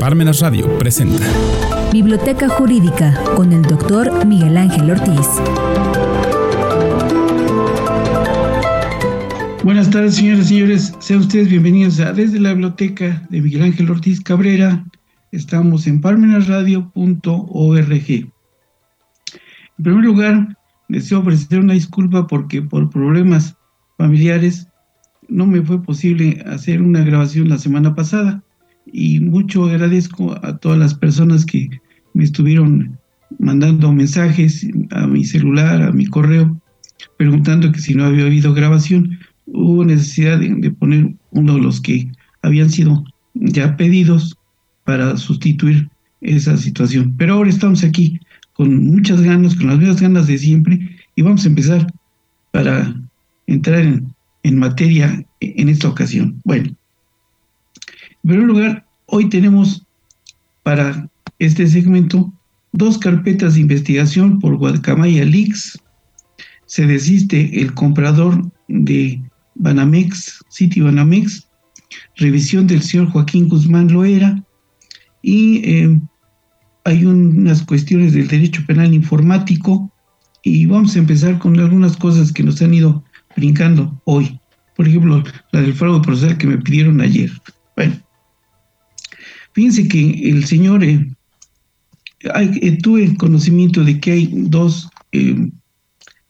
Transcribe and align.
Parmenas 0.00 0.40
Radio 0.40 0.78
presenta 0.78 1.26
Biblioteca 1.92 2.48
Jurídica 2.48 3.22
con 3.36 3.52
el 3.52 3.60
doctor 3.60 4.24
Miguel 4.24 4.56
Ángel 4.56 4.90
Ortiz. 4.90 5.28
Buenas 9.62 9.90
tardes, 9.90 10.14
señoras 10.14 10.46
y 10.46 10.48
señores. 10.48 10.94
Sean 11.00 11.20
ustedes 11.20 11.50
bienvenidos 11.50 12.00
a 12.00 12.14
Desde 12.14 12.40
la 12.40 12.52
Biblioteca 12.52 13.22
de 13.28 13.42
Miguel 13.42 13.62
Ángel 13.62 13.90
Ortiz 13.90 14.22
Cabrera. 14.22 14.86
Estamos 15.32 15.86
en 15.86 16.00
parmenasradio.org. 16.00 17.90
En 17.92 18.30
primer 19.82 20.02
lugar, 20.02 20.56
deseo 20.88 21.20
ofrecer 21.20 21.58
una 21.60 21.74
disculpa 21.74 22.26
porque 22.26 22.62
por 22.62 22.88
problemas 22.88 23.54
familiares 23.98 24.66
no 25.28 25.44
me 25.44 25.60
fue 25.60 25.82
posible 25.82 26.42
hacer 26.46 26.80
una 26.80 27.04
grabación 27.04 27.50
la 27.50 27.58
semana 27.58 27.94
pasada 27.94 28.42
y 28.92 29.20
mucho 29.20 29.64
agradezco 29.64 30.38
a 30.44 30.56
todas 30.58 30.78
las 30.78 30.94
personas 30.94 31.44
que 31.44 31.68
me 32.14 32.24
estuvieron 32.24 32.98
mandando 33.38 33.92
mensajes 33.92 34.66
a 34.90 35.06
mi 35.06 35.24
celular, 35.24 35.82
a 35.82 35.92
mi 35.92 36.06
correo, 36.06 36.60
preguntando 37.16 37.70
que 37.72 37.80
si 37.80 37.94
no 37.94 38.04
había 38.04 38.26
habido 38.26 38.52
grabación. 38.54 39.18
Hubo 39.46 39.84
necesidad 39.84 40.38
de, 40.38 40.70
poner 40.70 41.12
uno 41.32 41.54
de 41.54 41.60
los 41.60 41.80
que 41.80 42.10
habían 42.42 42.70
sido 42.70 43.04
ya 43.34 43.76
pedidos 43.76 44.36
para 44.84 45.16
sustituir 45.16 45.88
esa 46.20 46.56
situación. 46.56 47.14
Pero 47.16 47.34
ahora 47.34 47.50
estamos 47.50 47.82
aquí 47.82 48.20
con 48.52 48.86
muchas 48.86 49.20
ganas, 49.22 49.54
con 49.56 49.68
las 49.68 49.78
mismas 49.78 50.00
ganas 50.00 50.26
de 50.26 50.38
siempre, 50.38 50.96
y 51.16 51.22
vamos 51.22 51.44
a 51.44 51.48
empezar 51.48 51.86
para 52.52 52.94
entrar 53.46 53.80
en, 53.80 54.14
en 54.42 54.58
materia 54.58 55.24
en 55.40 55.68
esta 55.68 55.88
ocasión. 55.88 56.40
Bueno, 56.44 56.70
en 58.22 58.28
primer 58.28 58.46
lugar, 58.46 58.86
hoy 59.06 59.28
tenemos 59.28 59.86
para 60.62 61.08
este 61.38 61.66
segmento 61.66 62.32
dos 62.72 62.98
carpetas 62.98 63.54
de 63.54 63.60
investigación 63.60 64.38
por 64.38 64.56
Guadalcamaya 64.56 65.24
Leaks. 65.24 65.78
Se 66.66 66.86
desiste 66.86 67.60
el 67.60 67.74
comprador 67.74 68.50
de 68.68 69.20
Banamex, 69.54 70.44
City 70.50 70.80
Banamex, 70.80 71.48
revisión 72.16 72.66
del 72.66 72.82
señor 72.82 73.08
Joaquín 73.10 73.48
Guzmán 73.48 73.92
Loera 73.92 74.44
y 75.22 75.62
eh, 75.64 76.00
hay 76.84 77.04
unas 77.04 77.62
cuestiones 77.62 78.12
del 78.12 78.28
derecho 78.28 78.64
penal 78.66 78.94
informático 78.94 79.90
y 80.42 80.66
vamos 80.66 80.94
a 80.94 81.00
empezar 81.00 81.38
con 81.38 81.58
algunas 81.58 81.96
cosas 81.96 82.32
que 82.32 82.42
nos 82.42 82.60
han 82.62 82.74
ido 82.74 83.02
brincando 83.36 84.00
hoy. 84.04 84.38
Por 84.76 84.88
ejemplo, 84.88 85.22
la 85.52 85.60
del 85.60 85.74
fraude 85.74 86.00
procesal 86.00 86.38
que 86.38 86.46
me 86.46 86.58
pidieron 86.58 87.00
ayer. 87.00 87.30
Fíjense 89.52 89.88
que 89.88 90.30
el 90.30 90.44
señor, 90.44 90.84
eh, 90.84 91.06
eh, 92.22 92.78
tuve 92.82 93.16
conocimiento 93.16 93.84
de 93.84 93.98
que 94.00 94.12
hay 94.12 94.30
dos 94.32 94.88
eh, 95.12 95.50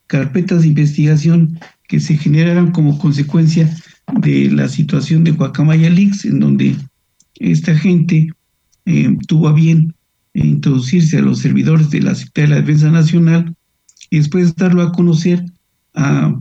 carpetas 0.06 0.62
de 0.62 0.68
investigación 0.68 1.58
que 1.88 2.00
se 2.00 2.16
generaron 2.16 2.70
como 2.70 2.98
consecuencia 2.98 3.68
de 4.20 4.50
la 4.50 4.68
situación 4.68 5.24
de 5.24 5.32
Guacamaya 5.32 5.90
Leaks, 5.90 6.24
en 6.24 6.40
donde 6.40 6.76
esta 7.36 7.76
gente 7.76 8.28
tuvo 9.28 9.48
a 9.48 9.52
bien 9.52 9.94
introducirse 10.34 11.18
a 11.18 11.22
los 11.22 11.38
servidores 11.38 11.90
de 11.90 12.00
la 12.00 12.14
Secretaría 12.14 12.56
de 12.56 12.60
la 12.60 12.66
Defensa 12.66 12.90
Nacional 12.90 13.54
y 14.10 14.18
después 14.18 14.54
darlo 14.56 14.82
a 14.82 14.92
conocer 14.92 15.44
a 15.94 16.34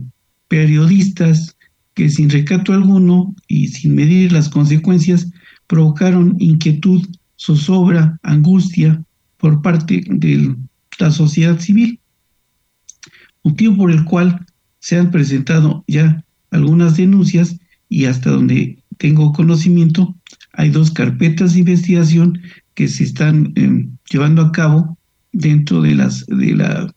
periodistas 0.48 1.56
que 1.94 2.08
sin 2.08 2.30
recato 2.30 2.72
alguno 2.72 3.34
y 3.46 3.68
sin 3.68 3.94
medir 3.94 4.32
las 4.32 4.48
consecuencias 4.48 5.30
provocaron 5.70 6.34
inquietud, 6.40 7.06
zozobra, 7.38 8.18
angustia 8.24 9.04
por 9.36 9.62
parte 9.62 10.02
de 10.04 10.56
la 10.98 11.12
sociedad 11.12 11.60
civil, 11.60 12.00
motivo 13.44 13.76
por 13.76 13.92
el 13.92 14.04
cual 14.04 14.44
se 14.80 14.98
han 14.98 15.12
presentado 15.12 15.84
ya 15.86 16.24
algunas 16.50 16.96
denuncias 16.96 17.56
y 17.88 18.06
hasta 18.06 18.30
donde 18.30 18.82
tengo 18.98 19.32
conocimiento 19.32 20.16
hay 20.54 20.70
dos 20.70 20.90
carpetas 20.90 21.54
de 21.54 21.60
investigación 21.60 22.40
que 22.74 22.88
se 22.88 23.04
están 23.04 23.52
em, 23.54 23.96
llevando 24.10 24.42
a 24.42 24.50
cabo 24.50 24.98
dentro 25.30 25.82
de 25.82 25.94
las 25.94 26.26
de 26.26 26.52
la 26.56 26.92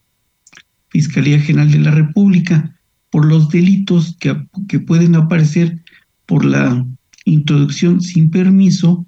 Fiscalía 0.88 1.38
General 1.38 1.70
de 1.70 1.78
la 1.78 1.92
República 1.92 2.76
por 3.10 3.24
los 3.24 3.50
delitos 3.50 4.16
que, 4.18 4.36
que 4.66 4.80
pueden 4.80 5.14
aparecer 5.14 5.80
por 6.26 6.44
la 6.44 6.84
introducción 7.24 8.00
sin 8.00 8.30
permiso 8.30 9.06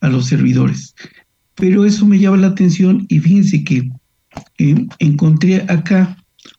a 0.00 0.08
los 0.08 0.26
servidores. 0.26 0.94
Pero 1.54 1.84
eso 1.84 2.06
me 2.06 2.18
llama 2.18 2.38
la 2.38 2.48
atención 2.48 3.06
y 3.08 3.20
fíjense 3.20 3.64
que 3.64 3.90
eh, 4.58 4.86
encontré 4.98 5.64
acá 5.68 6.16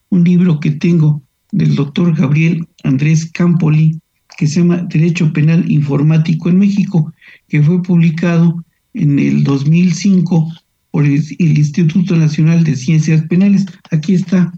un 0.09 0.23
libro 0.23 0.59
que 0.59 0.71
tengo 0.71 1.21
del 1.51 1.75
doctor 1.75 2.15
Gabriel 2.15 2.67
Andrés 2.83 3.31
Campoli, 3.31 3.99
que 4.37 4.47
se 4.47 4.61
llama 4.61 4.85
Derecho 4.89 5.31
Penal 5.33 5.69
Informático 5.69 6.49
en 6.49 6.59
México, 6.59 7.13
que 7.47 7.61
fue 7.61 7.81
publicado 7.81 8.63
en 8.93 9.19
el 9.19 9.43
2005 9.43 10.51
por 10.91 11.05
el, 11.05 11.23
el 11.39 11.57
Instituto 11.57 12.15
Nacional 12.15 12.63
de 12.63 12.75
Ciencias 12.75 13.21
Penales. 13.23 13.65
Aquí 13.91 14.15
está. 14.15 14.53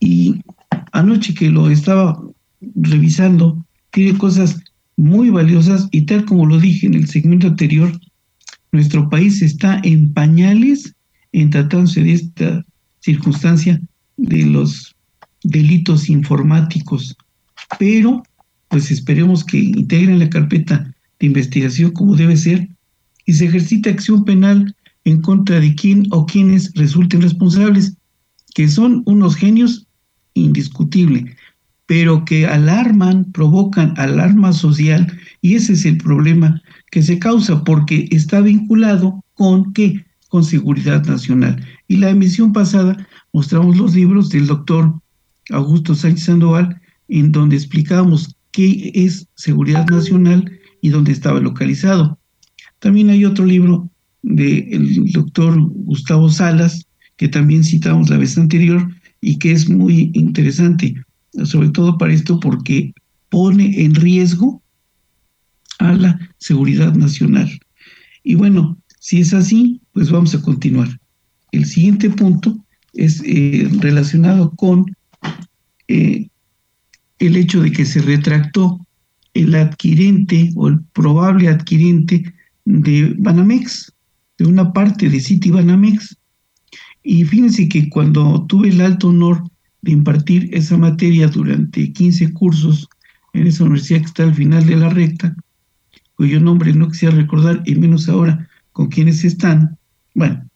Y 0.00 0.42
anoche 0.92 1.34
que 1.34 1.50
lo 1.50 1.70
estaba 1.70 2.20
revisando, 2.74 3.63
tiene 3.94 4.18
cosas 4.18 4.60
muy 4.96 5.30
valiosas 5.30 5.88
y 5.92 6.02
tal 6.02 6.24
como 6.26 6.46
lo 6.46 6.58
dije 6.58 6.86
en 6.86 6.94
el 6.94 7.08
segmento 7.08 7.46
anterior, 7.46 7.98
nuestro 8.72 9.08
país 9.08 9.40
está 9.40 9.80
en 9.84 10.12
pañales 10.12 10.94
en 11.32 11.50
tratándose 11.50 12.02
de 12.02 12.12
esta 12.12 12.66
circunstancia 13.00 13.80
de 14.16 14.44
los 14.46 14.94
delitos 15.44 16.10
informáticos, 16.10 17.16
pero 17.78 18.22
pues 18.68 18.90
esperemos 18.90 19.44
que 19.44 19.58
integren 19.58 20.18
la 20.18 20.30
carpeta 20.30 20.92
de 21.20 21.26
investigación 21.26 21.92
como 21.92 22.16
debe 22.16 22.36
ser 22.36 22.68
y 23.26 23.32
se 23.34 23.46
ejercite 23.46 23.90
acción 23.90 24.24
penal 24.24 24.74
en 25.04 25.20
contra 25.20 25.60
de 25.60 25.74
quien 25.74 26.08
o 26.10 26.26
quienes 26.26 26.72
resulten 26.74 27.22
responsables, 27.22 27.96
que 28.54 28.68
son 28.68 29.02
unos 29.06 29.36
genios 29.36 29.86
indiscutible 30.34 31.36
pero 31.86 32.24
que 32.24 32.46
alarman, 32.46 33.30
provocan 33.32 33.94
alarma 33.96 34.52
social 34.52 35.12
y 35.40 35.54
ese 35.54 35.74
es 35.74 35.84
el 35.84 35.98
problema 35.98 36.62
que 36.90 37.02
se 37.02 37.18
causa 37.18 37.62
porque 37.64 38.08
está 38.10 38.40
vinculado 38.40 39.22
con 39.34 39.72
qué? 39.72 40.04
Con 40.28 40.44
seguridad 40.44 41.04
nacional. 41.04 41.64
Y 41.88 41.96
la 41.96 42.10
emisión 42.10 42.52
pasada 42.52 43.06
mostramos 43.32 43.76
los 43.76 43.94
libros 43.94 44.30
del 44.30 44.46
doctor 44.46 44.94
Augusto 45.50 45.94
Sánchez 45.94 46.24
Sandoval 46.24 46.80
en 47.08 47.32
donde 47.32 47.56
explicábamos 47.56 48.34
qué 48.50 48.90
es 48.94 49.26
seguridad 49.34 49.86
nacional 49.88 50.50
y 50.80 50.88
dónde 50.88 51.12
estaba 51.12 51.40
localizado. 51.40 52.18
También 52.78 53.10
hay 53.10 53.24
otro 53.24 53.44
libro 53.44 53.90
del 54.22 55.12
doctor 55.12 55.54
Gustavo 55.58 56.30
Salas, 56.30 56.86
que 57.16 57.28
también 57.28 57.62
citamos 57.62 58.08
la 58.08 58.16
vez 58.16 58.38
anterior 58.38 58.88
y 59.20 59.38
que 59.38 59.52
es 59.52 59.68
muy 59.68 60.10
interesante 60.14 60.94
sobre 61.44 61.70
todo 61.70 61.98
para 61.98 62.12
esto 62.12 62.38
porque 62.40 62.94
pone 63.28 63.82
en 63.82 63.94
riesgo 63.94 64.62
a 65.78 65.92
la 65.92 66.30
seguridad 66.38 66.94
nacional. 66.94 67.50
Y 68.22 68.36
bueno, 68.36 68.78
si 69.00 69.20
es 69.20 69.34
así, 69.34 69.80
pues 69.92 70.10
vamos 70.10 70.34
a 70.34 70.42
continuar. 70.42 70.88
El 71.52 71.66
siguiente 71.66 72.10
punto 72.10 72.56
es 72.94 73.22
eh, 73.24 73.68
relacionado 73.80 74.50
con 74.52 74.86
eh, 75.88 76.28
el 77.18 77.36
hecho 77.36 77.60
de 77.60 77.72
que 77.72 77.84
se 77.84 78.00
retractó 78.00 78.84
el 79.34 79.54
adquirente 79.54 80.52
o 80.54 80.68
el 80.68 80.80
probable 80.92 81.48
adquirente 81.48 82.32
de 82.64 83.14
Banamex, 83.18 83.92
de 84.38 84.46
una 84.46 84.72
parte 84.72 85.10
de 85.10 85.20
City 85.20 85.50
Banamex. 85.50 86.16
Y 87.02 87.24
fíjense 87.24 87.68
que 87.68 87.88
cuando 87.90 88.46
tuve 88.46 88.68
el 88.68 88.80
alto 88.80 89.08
honor 89.08 89.42
de 89.84 89.92
impartir 89.92 90.48
esa 90.52 90.78
materia 90.78 91.28
durante 91.28 91.92
15 91.92 92.32
cursos 92.32 92.88
en 93.34 93.46
esa 93.46 93.64
universidad 93.64 94.00
que 94.00 94.06
está 94.06 94.22
al 94.22 94.34
final 94.34 94.64
de 94.66 94.76
la 94.76 94.88
recta, 94.88 95.36
cuyo 96.14 96.40
nombre 96.40 96.72
no 96.72 96.88
quisiera 96.88 97.14
recordar, 97.14 97.62
y 97.66 97.74
menos 97.74 98.08
ahora 98.08 98.48
con 98.72 98.88
quienes 98.88 99.24
están. 99.24 99.76
Bueno, 100.14 100.48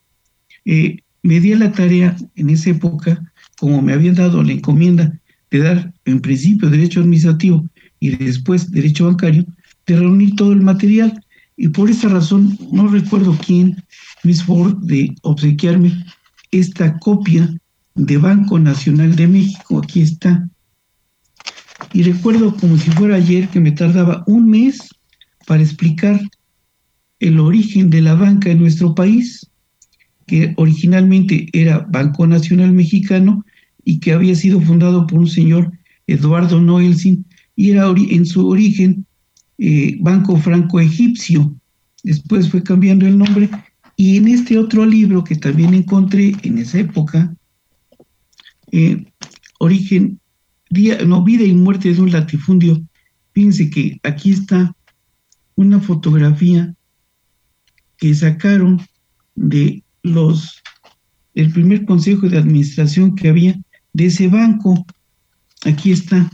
eh, 0.65 0.97
me 1.23 1.41
di 1.41 1.53
a 1.53 1.59
la 1.59 1.73
tarea 1.73 2.17
en 2.37 2.49
esa 2.49 2.71
época, 2.71 3.23
como 3.59 3.83
me 3.83 3.93
habían 3.93 4.15
dado 4.15 4.43
la 4.43 4.53
encomienda 4.53 5.21
de 5.51 5.59
dar 5.59 5.93
en 6.07 6.21
principio 6.21 6.71
derecho 6.71 7.01
administrativo 7.01 7.69
y 8.01 8.17
después 8.17 8.71
derecho 8.71 9.07
bancario, 9.07 9.45
de 9.87 9.97
reunir 9.97 10.37
todo 10.37 10.53
el 10.53 10.63
material. 10.63 11.23
Y 11.59 11.69
por 11.69 11.91
esa 11.91 12.09
razón, 12.09 12.57
no 12.73 12.89
recuerdo 12.89 13.37
quién 13.45 13.77
me 14.25 14.31
hizo 14.31 14.73
de 14.81 15.15
obsequiarme 15.23 15.93
esta 16.51 16.99
copia 16.99 17.53
de 17.99 18.17
Banco 18.17 18.59
Nacional 18.59 19.15
de 19.17 19.27
México. 19.27 19.83
Aquí 19.83 20.01
está. 20.01 20.49
Y 21.93 22.03
recuerdo 22.03 22.57
como 22.57 22.79
si 22.79 22.91
fuera 22.91 23.17
ayer 23.17 23.49
que 23.49 23.61
me 23.61 23.73
tardaba 23.73 24.25
un 24.27 24.49
mes 24.49 24.89
para 25.47 25.63
explicar 25.63 26.21
el 27.21 27.41
origen 27.41 27.91
de 27.91 28.01
la 28.01 28.15
banca 28.15 28.51
en 28.51 28.61
nuestro 28.61 28.95
país, 28.95 29.51
que 30.27 30.55
originalmente 30.57 31.49
era 31.53 31.87
Banco 31.91 32.27
Nacional 32.27 32.73
Mexicano 32.73 33.45
y 33.85 33.99
que 33.99 34.13
había 34.13 34.35
sido 34.35 34.61
fundado 34.61 35.07
por 35.07 35.19
un 35.19 35.29
señor 35.29 35.73
Eduardo 36.07 36.61
Noelsin 36.61 37.25
y 37.57 37.71
era 37.71 37.93
en 37.97 38.25
su 38.27 38.47
origen 38.49 39.07
eh, 39.59 39.97
Banco 40.01 40.37
Franco 40.37 40.79
Egipcio. 40.79 41.55
Después 42.05 42.49
fue 42.49 42.63
cambiando 42.63 43.07
el 43.07 43.19
nombre 43.19 43.51
y 43.97 44.19
en 44.19 44.29
este 44.29 44.59
otro 44.59 44.87
libro 44.87 45.25
que 45.25 45.35
también 45.35 45.75
encontré 45.75 46.37
en 46.43 46.59
esa 46.59 46.79
época, 46.79 47.35
eh, 48.73 49.05
Origen, 49.59 50.21
día, 50.71 50.99
no, 51.05 51.25
Vida 51.25 51.45
y 51.45 51.55
Muerte 51.55 51.93
de 51.93 52.01
un 52.01 52.13
Latifundio, 52.13 52.81
fíjense 53.33 53.71
que 53.71 53.99
aquí 54.03 54.33
está 54.33 54.75
una 55.57 55.81
fotografía 55.81 56.75
que 57.97 58.15
sacaron 58.15 58.81
de 59.35 59.83
los 60.03 60.63
el 61.35 61.53
primer 61.53 61.85
consejo 61.85 62.29
de 62.29 62.39
administración 62.39 63.15
que 63.15 63.29
había 63.29 63.55
de 63.93 64.07
ese 64.07 64.27
banco. 64.29 64.85
Aquí 65.65 65.93
está. 65.93 66.29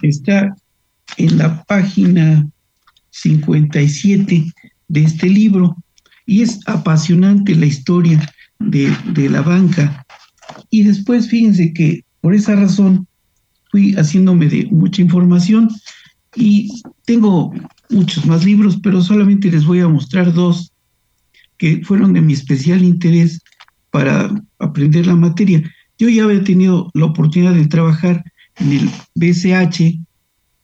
Está 0.00 0.54
en 1.16 1.38
la 1.38 1.64
página 1.64 2.48
57 3.10 4.52
de 4.88 5.02
este 5.02 5.28
libro 5.28 5.76
y 6.24 6.42
es 6.42 6.60
apasionante 6.66 7.54
la 7.54 7.66
historia 7.66 8.20
de, 8.58 9.28
la 9.28 9.42
banca. 9.42 10.04
Y 10.70 10.82
después 10.82 11.28
fíjense 11.28 11.72
que 11.72 12.04
por 12.20 12.34
esa 12.34 12.56
razón 12.56 13.06
fui 13.70 13.92
haciéndome 13.94 14.48
de 14.48 14.66
mucha 14.70 15.02
información 15.02 15.68
y 16.34 16.82
tengo 17.04 17.52
muchos 17.90 18.26
más 18.26 18.44
libros, 18.44 18.78
pero 18.82 19.02
solamente 19.02 19.50
les 19.50 19.64
voy 19.64 19.80
a 19.80 19.88
mostrar 19.88 20.32
dos 20.32 20.72
que 21.56 21.82
fueron 21.84 22.12
de 22.12 22.20
mi 22.20 22.32
especial 22.32 22.82
interés 22.82 23.40
para 23.90 24.30
aprender 24.58 25.06
la 25.06 25.16
materia. 25.16 25.62
Yo 25.98 26.08
ya 26.08 26.24
había 26.24 26.44
tenido 26.44 26.90
la 26.94 27.06
oportunidad 27.06 27.54
de 27.54 27.66
trabajar 27.66 28.24
en 28.56 28.72
el 28.72 28.90
BCH, 29.14 29.98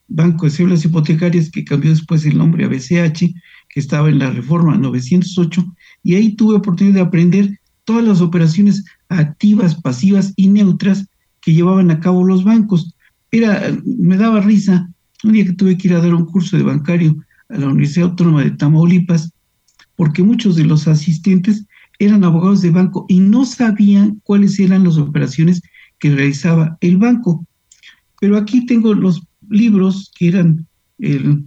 Banco 0.06 0.44
de 0.44 0.50
Células 0.52 0.84
Hipotecarias, 0.84 1.50
que 1.50 1.64
cambió 1.64 1.90
después 1.90 2.24
el 2.26 2.38
nombre 2.38 2.64
a 2.64 2.68
BCH, 2.68 3.34
que 3.68 3.80
estaba 3.80 4.08
en 4.08 4.18
la 4.18 4.30
reforma 4.30 4.76
908, 4.76 5.64
y 6.04 6.14
ahí 6.14 6.36
tuve 6.36 6.56
oportunidad 6.56 6.96
de 6.96 7.00
aprender 7.00 7.60
todas 7.84 8.04
las 8.04 8.20
operaciones 8.20 8.84
activas, 9.08 9.80
pasivas 9.80 10.32
y 10.36 10.48
neutras 10.48 11.06
que 11.40 11.52
llevaban 11.52 11.90
a 11.90 12.00
cabo 12.00 12.24
los 12.24 12.44
bancos. 12.44 12.94
Era, 13.30 13.72
me 13.84 14.16
daba 14.16 14.40
risa 14.40 14.88
un 15.22 15.32
día 15.32 15.44
que 15.44 15.52
tuve 15.52 15.76
que 15.76 15.88
ir 15.88 15.94
a 15.94 16.00
dar 16.00 16.14
un 16.14 16.26
curso 16.26 16.56
de 16.56 16.62
bancario 16.62 17.16
a 17.48 17.58
la 17.58 17.66
Universidad 17.66 18.10
Autónoma 18.10 18.42
de 18.42 18.52
Tamaulipas, 18.52 19.32
porque 19.96 20.22
muchos 20.22 20.56
de 20.56 20.64
los 20.64 20.88
asistentes 20.88 21.66
eran 21.98 22.24
abogados 22.24 22.62
de 22.62 22.70
banco 22.70 23.06
y 23.08 23.20
no 23.20 23.44
sabían 23.44 24.20
cuáles 24.24 24.58
eran 24.58 24.84
las 24.84 24.98
operaciones 24.98 25.62
que 25.98 26.14
realizaba 26.14 26.76
el 26.80 26.96
banco. 26.96 27.46
Pero 28.20 28.36
aquí 28.36 28.66
tengo 28.66 28.94
los 28.94 29.22
libros 29.48 30.10
que 30.16 30.28
eran, 30.28 30.66
eran 30.98 31.44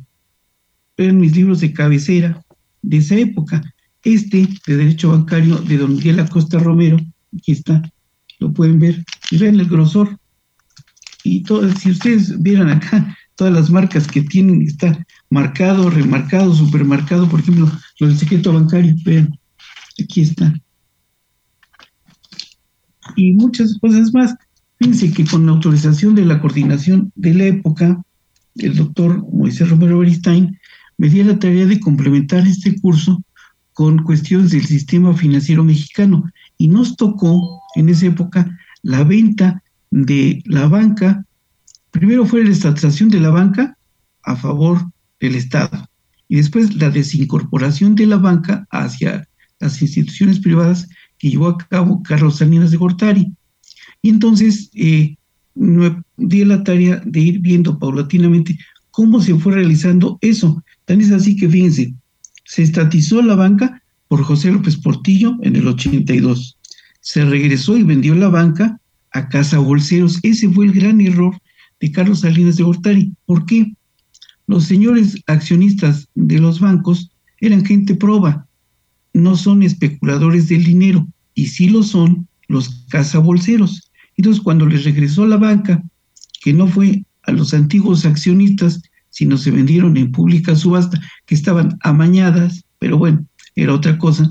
mis 0.97 1.35
libros 1.35 1.59
de 1.61 1.73
cabecera 1.73 2.41
de 2.81 2.97
esa 2.97 3.15
época. 3.15 3.61
Este 4.03 4.47
de 4.65 4.77
Derecho 4.77 5.09
Bancario 5.09 5.57
de 5.57 5.77
Don 5.77 5.95
Miguel 5.95 6.19
Acosta 6.19 6.59
Romero, 6.59 6.97
aquí 7.35 7.51
está, 7.51 7.81
lo 8.39 8.53
pueden 8.53 8.79
ver, 8.79 9.03
y 9.31 9.37
vean 9.37 9.59
el 9.59 9.67
grosor. 9.67 10.17
Y 11.23 11.43
todo, 11.43 11.69
si 11.75 11.91
ustedes 11.91 12.41
vieran 12.41 12.69
acá 12.69 13.17
todas 13.35 13.53
las 13.53 13.69
marcas 13.69 14.07
que 14.07 14.21
tienen, 14.21 14.61
está 14.61 14.97
marcado, 15.29 15.89
remarcado, 15.89 16.53
supermarcado, 16.53 17.27
por 17.27 17.39
ejemplo, 17.39 17.69
lo 17.99 18.07
del 18.07 18.17
secreto 18.17 18.53
bancario, 18.53 18.95
vean, 19.03 19.37
aquí 20.01 20.21
está. 20.21 20.53
Y 23.15 23.33
muchas 23.33 23.77
cosas 23.79 24.13
más. 24.13 24.35
Fíjense 24.79 25.11
que 25.11 25.25
con 25.25 25.45
la 25.45 25.53
autorización 25.53 26.13
de 26.13 26.25
la 26.25 26.39
coordinación 26.39 27.11
de 27.15 27.33
la 27.33 27.45
época, 27.45 28.01
el 28.55 28.75
doctor 28.75 29.25
Moisés 29.33 29.69
Romero 29.69 29.99
Beristain 29.99 30.57
me 30.97 31.09
dio 31.09 31.23
la 31.23 31.39
tarea 31.39 31.65
de 31.65 31.79
complementar 31.79 32.45
este 32.47 32.79
curso 32.79 33.21
con 33.77 34.03
cuestiones 34.03 34.49
del 34.49 34.65
sistema 34.65 35.13
financiero 35.13 35.63
mexicano 35.63 36.23
y 36.57 36.67
nos 36.67 36.95
tocó 36.95 37.61
en 37.75 37.89
esa 37.89 38.07
época 38.07 38.57
la 38.81 39.03
venta 39.03 39.61
de 39.91 40.41
la 40.45 40.67
banca 40.67 41.23
Primero 41.91 42.27
fue 42.27 42.43
la 42.43 42.51
estatización 42.51 43.09
de 43.09 43.19
la 43.19 43.31
banca 43.31 43.75
a 44.23 44.35
favor 44.35 44.79
del 45.19 45.33
Estado 45.33 45.89
y 46.27 46.35
después 46.35 46.75
la 46.75 46.91
desincorporación 46.91 47.95
de 47.95 48.05
la 48.05 48.17
banca 48.17 48.67
hacia 48.69 49.27
las 49.59 49.81
instituciones 49.81 50.39
privadas 50.39 50.87
que 51.17 51.31
llevó 51.31 51.47
a 51.47 51.57
cabo 51.57 52.03
Carlos 52.03 52.35
Salinas 52.35 52.69
de 52.69 52.77
Gortari. 52.77 53.33
Y 54.03 54.09
entonces 54.09 54.69
eh, 54.75 55.15
me 55.55 55.99
di 56.17 56.45
la 56.45 56.63
tarea 56.63 57.01
de 57.03 57.19
ir 57.19 57.39
viendo 57.39 57.79
paulatinamente 57.79 58.59
cómo 58.91 59.19
se 59.19 59.33
fue 59.33 59.55
realizando 59.55 60.19
eso. 60.21 60.63
Tan 60.85 61.01
es 61.01 61.11
así 61.11 61.35
que 61.35 61.49
fíjense, 61.49 61.95
se 62.47 62.63
estatizó 62.63 63.21
la 63.21 63.35
banca 63.35 63.83
por 64.07 64.23
José 64.23 64.51
López 64.51 64.77
Portillo 64.77 65.37
en 65.41 65.57
el 65.57 65.67
82. 65.67 66.57
Se 67.01 67.25
regresó 67.25 67.77
y 67.77 67.83
vendió 67.83 68.15
la 68.15 68.29
banca 68.29 68.79
a 69.11 69.27
Casa 69.27 69.59
Bolseros. 69.59 70.19
Ese 70.23 70.49
fue 70.49 70.65
el 70.65 70.71
gran 70.71 71.01
error 71.01 71.37
de 71.81 71.91
Carlos 71.91 72.21
Salinas 72.21 72.55
de 72.55 72.63
Gortari. 72.63 73.13
¿Por 73.25 73.45
qué? 73.45 73.73
Los 74.47 74.63
señores 74.63 75.21
accionistas 75.27 76.07
de 76.15 76.39
los 76.39 76.61
bancos 76.61 77.11
eran 77.41 77.65
gente 77.65 77.95
proba, 77.95 78.47
no 79.13 79.35
son 79.35 79.61
especuladores 79.61 80.47
del 80.47 80.63
dinero, 80.63 81.05
y 81.33 81.47
sí 81.47 81.69
lo 81.69 81.83
son 81.83 82.27
los 82.47 82.85
cazabolseros. 82.89 83.91
Entonces, 84.15 84.41
cuando 84.41 84.65
les 84.65 84.85
regresó 84.85 85.27
la 85.27 85.37
banca, 85.37 85.83
que 86.41 86.53
no 86.53 86.67
fue 86.67 87.03
a 87.23 87.33
los 87.33 87.53
antiguos 87.53 88.05
accionistas, 88.05 88.81
sino 89.17 89.35
se 89.35 89.49
vendieron 89.49 89.97
en 89.97 90.11
pública 90.11 90.55
subasta, 90.55 91.01
que 91.25 91.33
estaban 91.33 91.75
amañadas, 91.81 92.63
pero 92.77 92.99
bueno, 92.99 93.25
era 93.55 93.73
otra 93.73 93.97
cosa. 93.97 94.29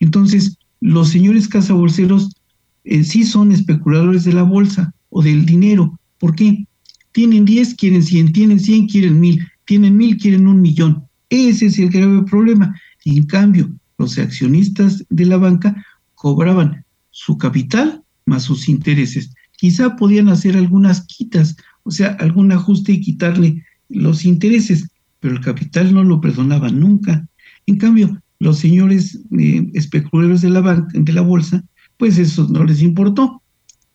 Entonces, 0.00 0.58
los 0.80 1.08
señores 1.08 1.48
cazabolseros 1.48 2.36
en 2.84 3.06
sí 3.06 3.24
son 3.24 3.52
especuladores 3.52 4.24
de 4.24 4.34
la 4.34 4.42
bolsa 4.42 4.92
o 5.08 5.22
del 5.22 5.46
dinero, 5.46 5.98
¿Por 6.18 6.36
qué? 6.36 6.68
Tienen 7.12 7.46
10, 7.46 7.74
quieren 7.74 8.02
100, 8.02 8.32
tienen 8.32 8.60
100, 8.60 8.86
quieren 8.86 9.18
1000, 9.18 9.48
tienen 9.64 9.96
1000, 9.96 10.18
quieren 10.18 10.46
un 10.46 10.60
millón. 10.60 11.04
Ese 11.30 11.66
es 11.66 11.78
el 11.78 11.88
grave 11.88 12.22
problema. 12.24 12.78
En 13.06 13.24
cambio, 13.24 13.72
los 13.96 14.18
accionistas 14.18 15.04
de 15.08 15.24
la 15.24 15.38
banca 15.38 15.74
cobraban 16.14 16.84
su 17.10 17.38
capital 17.38 18.04
más 18.26 18.42
sus 18.42 18.68
intereses. 18.68 19.34
Quizá 19.56 19.96
podían 19.96 20.28
hacer 20.28 20.54
algunas 20.56 21.06
quitas, 21.06 21.56
o 21.82 21.90
sea, 21.90 22.16
algún 22.20 22.52
ajuste 22.52 22.92
y 22.92 23.00
quitarle 23.00 23.64
los 23.92 24.24
intereses, 24.24 24.88
pero 25.20 25.34
el 25.34 25.40
capital 25.40 25.94
no 25.94 26.04
lo 26.04 26.20
perdonaban 26.20 26.80
nunca. 26.80 27.26
En 27.66 27.76
cambio, 27.76 28.20
los 28.40 28.58
señores 28.58 29.20
eh, 29.38 29.70
especuladores 29.74 30.42
de 30.42 30.50
la 30.50 30.60
banca, 30.60 30.90
de 30.94 31.12
la 31.12 31.20
bolsa, 31.20 31.62
pues 31.96 32.18
eso 32.18 32.48
no 32.50 32.64
les 32.64 32.82
importó. 32.82 33.40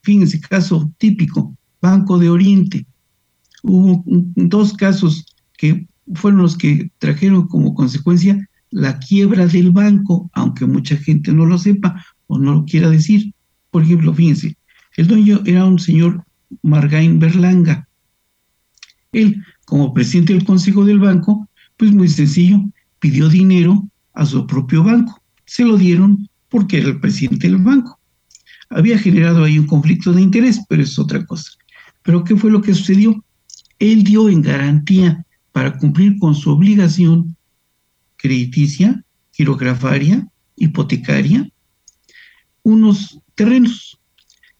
Fíjense, 0.01 0.39
caso 0.39 0.91
típico, 0.97 1.53
Banco 1.81 2.17
de 2.17 2.29
Oriente. 2.29 2.85
Hubo 3.63 4.03
dos 4.05 4.73
casos 4.73 5.25
que 5.57 5.87
fueron 6.13 6.41
los 6.41 6.55
que 6.55 6.89
trajeron 6.99 7.47
como 7.47 7.73
consecuencia 7.73 8.47
la 8.71 8.99
quiebra 8.99 9.47
del 9.47 9.71
banco, 9.71 10.29
aunque 10.33 10.65
mucha 10.65 10.95
gente 10.97 11.31
no 11.33 11.45
lo 11.45 11.57
sepa 11.57 12.03
o 12.27 12.37
no 12.37 12.53
lo 12.53 12.65
quiera 12.65 12.89
decir. 12.89 13.33
Por 13.71 13.83
ejemplo, 13.83 14.13
fíjense, 14.13 14.55
el 14.95 15.07
dueño 15.07 15.41
era 15.45 15.65
un 15.65 15.79
señor 15.79 16.23
Margain 16.61 17.19
Berlanga. 17.19 17.86
Él, 19.11 19.43
como 19.65 19.93
presidente 19.93 20.33
del 20.33 20.45
consejo 20.45 20.85
del 20.85 20.99
banco, 20.99 21.47
pues 21.77 21.91
muy 21.91 22.07
sencillo, 22.07 22.61
pidió 22.99 23.29
dinero 23.29 23.87
a 24.13 24.25
su 24.25 24.45
propio 24.47 24.83
banco. 24.83 25.21
Se 25.45 25.63
lo 25.63 25.77
dieron 25.77 26.27
porque 26.49 26.79
era 26.79 26.89
el 26.89 26.99
presidente 26.99 27.47
del 27.47 27.57
banco. 27.57 27.99
Había 28.69 28.97
generado 28.97 29.43
ahí 29.43 29.59
un 29.59 29.67
conflicto 29.67 30.11
de 30.11 30.21
interés, 30.21 30.61
pero 30.67 30.81
es 30.81 30.97
otra 30.99 31.25
cosa. 31.25 31.51
Pero 32.03 32.23
¿qué 32.23 32.35
fue 32.35 32.51
lo 32.51 32.61
que 32.61 32.73
sucedió? 32.73 33.23
Él 33.79 34.03
dio 34.03 34.29
en 34.29 34.41
garantía 34.41 35.25
para 35.51 35.77
cumplir 35.77 36.17
con 36.19 36.35
su 36.35 36.51
obligación 36.51 37.35
crediticia, 38.17 39.03
girografaria, 39.31 40.27
hipotecaria, 40.55 41.49
unos 42.63 43.19
terrenos. 43.35 43.99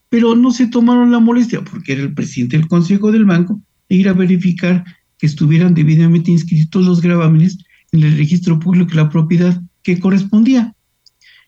Pero 0.10 0.36
no 0.36 0.52
se 0.52 0.68
tomaron 0.68 1.12
la 1.12 1.20
molestia, 1.20 1.64
porque 1.64 1.94
era 1.94 2.04
el 2.04 2.14
presidente 2.14 2.58
del 2.58 2.68
Consejo 2.68 3.12
del 3.12 3.26
Banco, 3.26 3.62
ir 3.90 4.10
a 4.10 4.14
verificar 4.14 4.84
que 5.18 5.28
estuvieran 5.28 5.74
debidamente 5.74 6.32
inscritos 6.32 6.86
los 6.86 7.02
gravámenes 7.02 7.58
en 7.92 8.04
el 8.04 8.18
registro 8.18 8.60
público 8.60 8.92
de 8.92 8.98
la 8.98 9.10
propiedad 9.10 9.62
que 9.84 10.00
correspondía. 10.00 10.76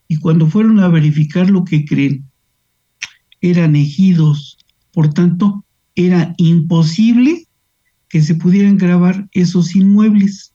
Y 0.08 0.16
cuando 0.16 0.46
fueron 0.46 0.80
a 0.80 0.88
verificar 0.88 1.50
lo 1.50 1.64
que 1.64 1.84
creen, 1.84 2.24
eran 3.40 3.76
ejidos. 3.76 4.58
Por 4.92 5.12
tanto, 5.12 5.64
era 5.94 6.34
imposible 6.38 7.46
que 8.08 8.22
se 8.22 8.34
pudieran 8.34 8.76
grabar 8.76 9.28
esos 9.32 9.76
inmuebles. 9.76 10.52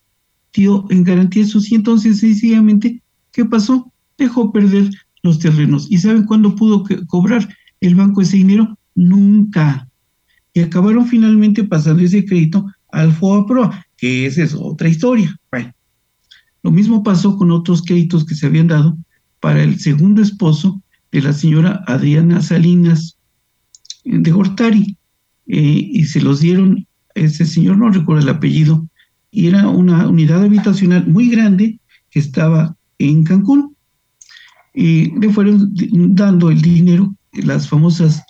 Dio 0.53 0.85
en 0.89 1.03
garantía 1.03 1.43
eso 1.43 1.59
sí, 1.59 1.75
entonces 1.75 2.19
sencillamente, 2.19 3.01
¿qué 3.31 3.45
pasó? 3.45 3.91
Dejó 4.17 4.51
perder 4.51 4.89
los 5.23 5.39
terrenos. 5.39 5.87
¿Y 5.89 5.97
saben 5.97 6.25
cuándo 6.25 6.55
pudo 6.55 6.83
cobrar 7.07 7.47
el 7.81 7.95
banco 7.95 8.21
ese 8.21 8.37
dinero? 8.37 8.77
Nunca. 8.93 9.84
Y 10.55 10.61
acabaron 10.61 11.05
finalmente 11.05 11.65
pasando 11.65 12.01
ese 12.01 12.23
crédito 12.23 12.65
al 12.93 13.11
FOA 13.11 13.85
que 13.97 14.25
esa 14.25 14.41
es 14.41 14.55
otra 14.55 14.87
historia. 14.87 15.37
Bueno, 15.51 15.73
lo 16.63 16.71
mismo 16.71 17.03
pasó 17.03 17.37
con 17.37 17.51
otros 17.51 17.81
créditos 17.81 18.25
que 18.25 18.35
se 18.35 18.45
habían 18.45 18.67
dado 18.67 18.97
para 19.41 19.61
el 19.61 19.77
segundo 19.81 20.21
esposo 20.21 20.81
de 21.11 21.21
la 21.21 21.33
señora 21.33 21.83
Adriana 21.87 22.41
Salinas 22.41 23.17
de 24.05 24.31
Gortari. 24.31 24.97
Eh, 25.47 25.89
y 25.91 26.05
se 26.05 26.21
los 26.21 26.39
dieron, 26.39 26.87
ese 27.15 27.45
señor 27.45 27.77
no 27.77 27.89
recuerdo 27.89 28.23
el 28.23 28.29
apellido, 28.29 28.87
y 29.31 29.47
era 29.47 29.67
una 29.67 30.07
unidad 30.07 30.41
habitacional 30.41 31.05
muy 31.05 31.29
grande 31.29 31.81
que 32.09 32.19
estaba 32.19 32.77
en 32.97 33.25
Cancún. 33.25 33.75
Y 34.73 35.19
le 35.19 35.29
fueron 35.33 35.73
dando 36.15 36.49
el 36.49 36.61
dinero, 36.61 37.13
las 37.33 37.67
famosas, 37.67 38.23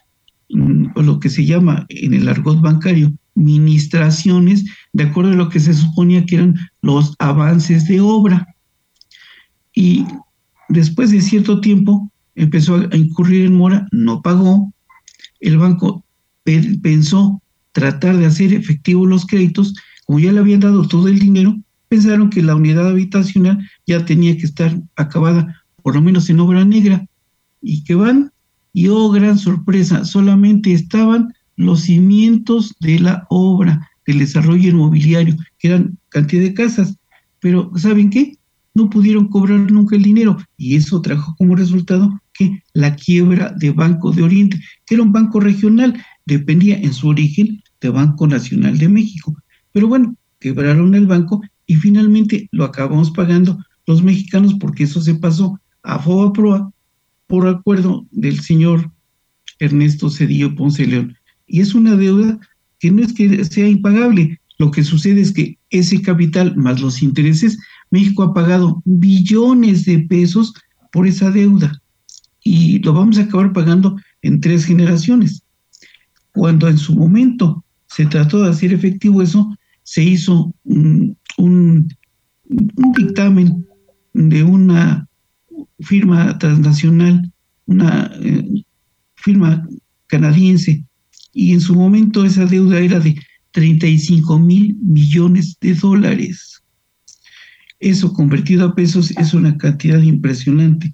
o 0.96 1.02
lo 1.02 1.20
que 1.20 1.30
se 1.30 1.46
llama 1.46 1.86
en 1.90 2.14
el 2.14 2.30
argot 2.30 2.62
bancario, 2.62 3.12
ministraciones, 3.36 4.66
de 4.94 5.04
acuerdo 5.04 5.32
a 5.32 5.36
lo 5.36 5.50
que 5.50 5.60
se 5.60 5.74
suponía 5.74 6.26
que 6.26 6.36
eran 6.36 6.56
los 6.82 7.16
avances 7.20 7.88
de 7.88 8.00
obra. 8.02 8.48
Y 9.74 10.06
después 10.70 11.12
de 11.12 11.22
cierto 11.22 11.60
tiempo 11.60 12.12
empezó 12.36 12.76
a 12.76 12.98
incurrir 12.98 13.46
en 13.46 13.56
mora, 13.56 13.88
no 13.92 14.22
pagó, 14.22 14.74
el 15.40 15.58
banco 15.58 16.04
pensó 16.82 17.42
tratar 17.72 18.18
de 18.18 18.26
hacer 18.26 18.54
efectivos 18.54 19.08
los 19.08 19.26
créditos, 19.26 19.74
como 20.06 20.20
ya 20.20 20.32
le 20.32 20.40
habían 20.40 20.62
dado 20.62 20.88
todo 20.88 21.08
el 21.08 21.20
dinero, 21.20 21.58
pensaron 21.90 22.30
que 22.30 22.42
la 22.42 22.56
unidad 22.56 22.88
habitacional 22.88 23.60
ya 23.86 24.06
tenía 24.06 24.38
que 24.38 24.46
estar 24.46 24.80
acabada, 24.96 25.64
por 25.82 25.96
lo 25.96 26.02
menos 26.02 26.30
en 26.30 26.40
obra 26.40 26.64
negra, 26.64 27.06
y 27.62 27.84
que 27.84 27.96
van, 27.96 28.32
y 28.76 28.90
oh, 28.90 29.10
gran 29.10 29.38
sorpresa, 29.38 30.04
solamente 30.04 30.74
estaban 30.74 31.34
los 31.56 31.84
cimientos 31.84 32.76
de 32.82 33.00
la 33.00 33.26
obra, 33.30 33.90
del 34.06 34.20
desarrollo 34.20 34.70
inmobiliario, 34.70 35.38
que 35.58 35.70
eran 35.70 35.98
cantidad 36.10 36.42
de 36.42 36.54
casas, 36.54 36.98
pero 37.40 37.72
¿saben 37.78 38.10
qué? 38.10 38.38
No 38.74 38.90
pudieron 38.90 39.30
cobrar 39.30 39.72
nunca 39.72 39.96
el 39.96 40.04
dinero 40.04 40.36
y 40.58 40.76
eso 40.76 41.02
trajo 41.02 41.36
como 41.38 41.56
resultado 41.56 42.22
que 42.34 42.62
la 42.74 42.98
quiebra 42.98 43.56
de 43.58 43.72
Banco 43.72 44.12
de 44.12 44.24
Oriente, 44.24 44.60
que 44.86 44.96
era 44.96 45.04
un 45.04 45.14
banco 45.14 45.40
regional, 45.40 45.98
dependía 46.26 46.78
en 46.78 46.94
su 46.94 47.08
origen 47.08 47.64
de 47.80 47.88
Banco 47.88 48.28
Nacional 48.28 48.78
de 48.78 48.90
México. 48.90 49.38
Pero 49.72 49.88
bueno, 49.88 50.18
quebraron 50.38 50.96
el 50.96 51.08
banco 51.08 51.42
y 51.66 51.76
finalmente 51.76 52.50
lo 52.52 52.66
acabamos 52.66 53.12
pagando 53.12 53.58
los 53.88 54.04
mexicanos 54.04 54.54
porque 54.56 54.84
eso 54.84 55.00
se 55.00 55.16
pasó 55.16 55.58
a 55.82 55.98
FOBA 55.98 56.34
Proa 56.34 56.72
por 57.28 57.48
acuerdo 57.48 58.06
del 58.12 58.40
señor 58.40 58.92
Ernesto 59.60 60.10
Cedillo 60.10 60.56
Ponce 60.56 60.86
León. 60.86 61.16
Y 61.48 61.62
es 61.62 61.76
una 61.76 61.96
deuda 61.96 62.40
que 62.80 62.92
no 62.92 63.04
es 63.04 63.14
que 63.14 63.44
sea 63.46 63.68
impagable, 63.68 64.40
lo 64.58 64.72
que 64.72 64.84
sucede 64.84 65.22
es 65.22 65.32
que 65.32 65.58
ese 65.70 66.02
capital 66.02 66.56
más 66.56 66.82
los 66.82 67.02
intereses, 67.02 67.58
México 67.92 68.24
ha 68.24 68.34
pagado 68.34 68.82
billones 68.86 69.86
de 69.86 70.00
pesos 70.00 70.54
por 70.92 71.08
esa 71.08 71.30
deuda 71.30 71.82
y 72.44 72.80
lo 72.80 72.94
vamos 72.94 73.18
a 73.18 73.24
acabar 73.24 73.52
pagando 73.52 73.98
en 74.22 74.40
tres 74.40 74.66
generaciones. 74.66 75.44
Cuando 76.32 76.68
en 76.68 76.78
su 76.78 76.96
momento 76.96 77.66
se 77.88 78.06
trató 78.06 78.44
de 78.44 78.50
hacer 78.50 78.72
efectivo 78.72 79.22
eso, 79.22 79.54
se 79.84 80.04
hizo 80.04 80.54
un, 80.64 81.18
un, 81.38 81.88
dictamen 82.96 83.66
de 84.14 84.44
una 84.44 85.08
firma 85.80 86.38
transnacional, 86.38 87.32
una 87.66 88.12
eh, 88.22 88.64
firma 89.16 89.68
canadiense, 90.08 90.84
y 91.34 91.52
en 91.52 91.62
su 91.62 91.76
momento 91.76 92.26
esa 92.26 92.46
deuda 92.46 92.80
era 92.80 93.00
de 93.00 93.20
35 93.52 94.40
mil 94.40 94.76
millones 94.82 95.58
de 95.60 95.74
dólares. 95.74 96.62
Eso 97.80 98.14
convertido 98.14 98.66
a 98.66 98.76
pesos 98.76 99.12
es 99.12 99.34
una 99.34 99.58
cantidad 99.58 100.02
impresionante 100.02 100.94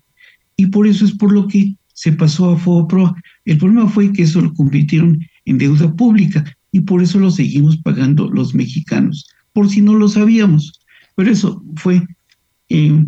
y 0.57 0.67
por 0.67 0.87
eso 0.87 1.05
es 1.05 1.11
por 1.11 1.31
lo 1.31 1.47
que 1.47 1.75
se 1.93 2.13
pasó 2.13 2.51
a 2.51 2.57
FOBAPROA. 2.57 3.15
El 3.45 3.57
problema 3.57 3.87
fue 3.87 4.11
que 4.11 4.23
eso 4.23 4.41
lo 4.41 4.53
convirtieron 4.53 5.19
en 5.45 5.57
deuda 5.57 5.93
pública 5.95 6.43
y 6.71 6.81
por 6.81 7.01
eso 7.01 7.19
lo 7.19 7.31
seguimos 7.31 7.77
pagando 7.77 8.29
los 8.29 8.55
mexicanos, 8.55 9.27
por 9.53 9.69
si 9.69 9.81
no 9.81 9.93
lo 9.93 10.07
sabíamos. 10.07 10.81
Pero 11.15 11.31
eso 11.31 11.63
fue 11.75 12.07
eh, 12.69 13.05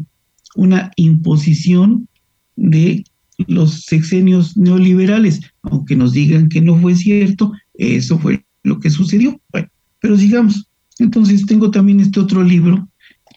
una 0.56 0.92
imposición 0.96 2.08
de 2.56 3.04
los 3.48 3.86
sexenios 3.86 4.56
neoliberales, 4.56 5.42
aunque 5.64 5.96
nos 5.96 6.14
digan 6.14 6.50
que 6.50 6.62
no 6.62 6.80
fue 6.80 6.96
cierto, 6.96 7.52
eso 7.74 8.20
fue 8.20 8.46
lo 8.64 8.80
que 8.80 8.90
sucedió. 8.90 9.40
Bueno, 9.52 9.68
pero 10.00 10.18
sigamos. 10.18 10.68
Entonces 11.00 11.46
tengo 11.46 11.72
también 11.72 12.00
este 12.00 12.20
otro 12.20 12.44
libro 12.44 12.88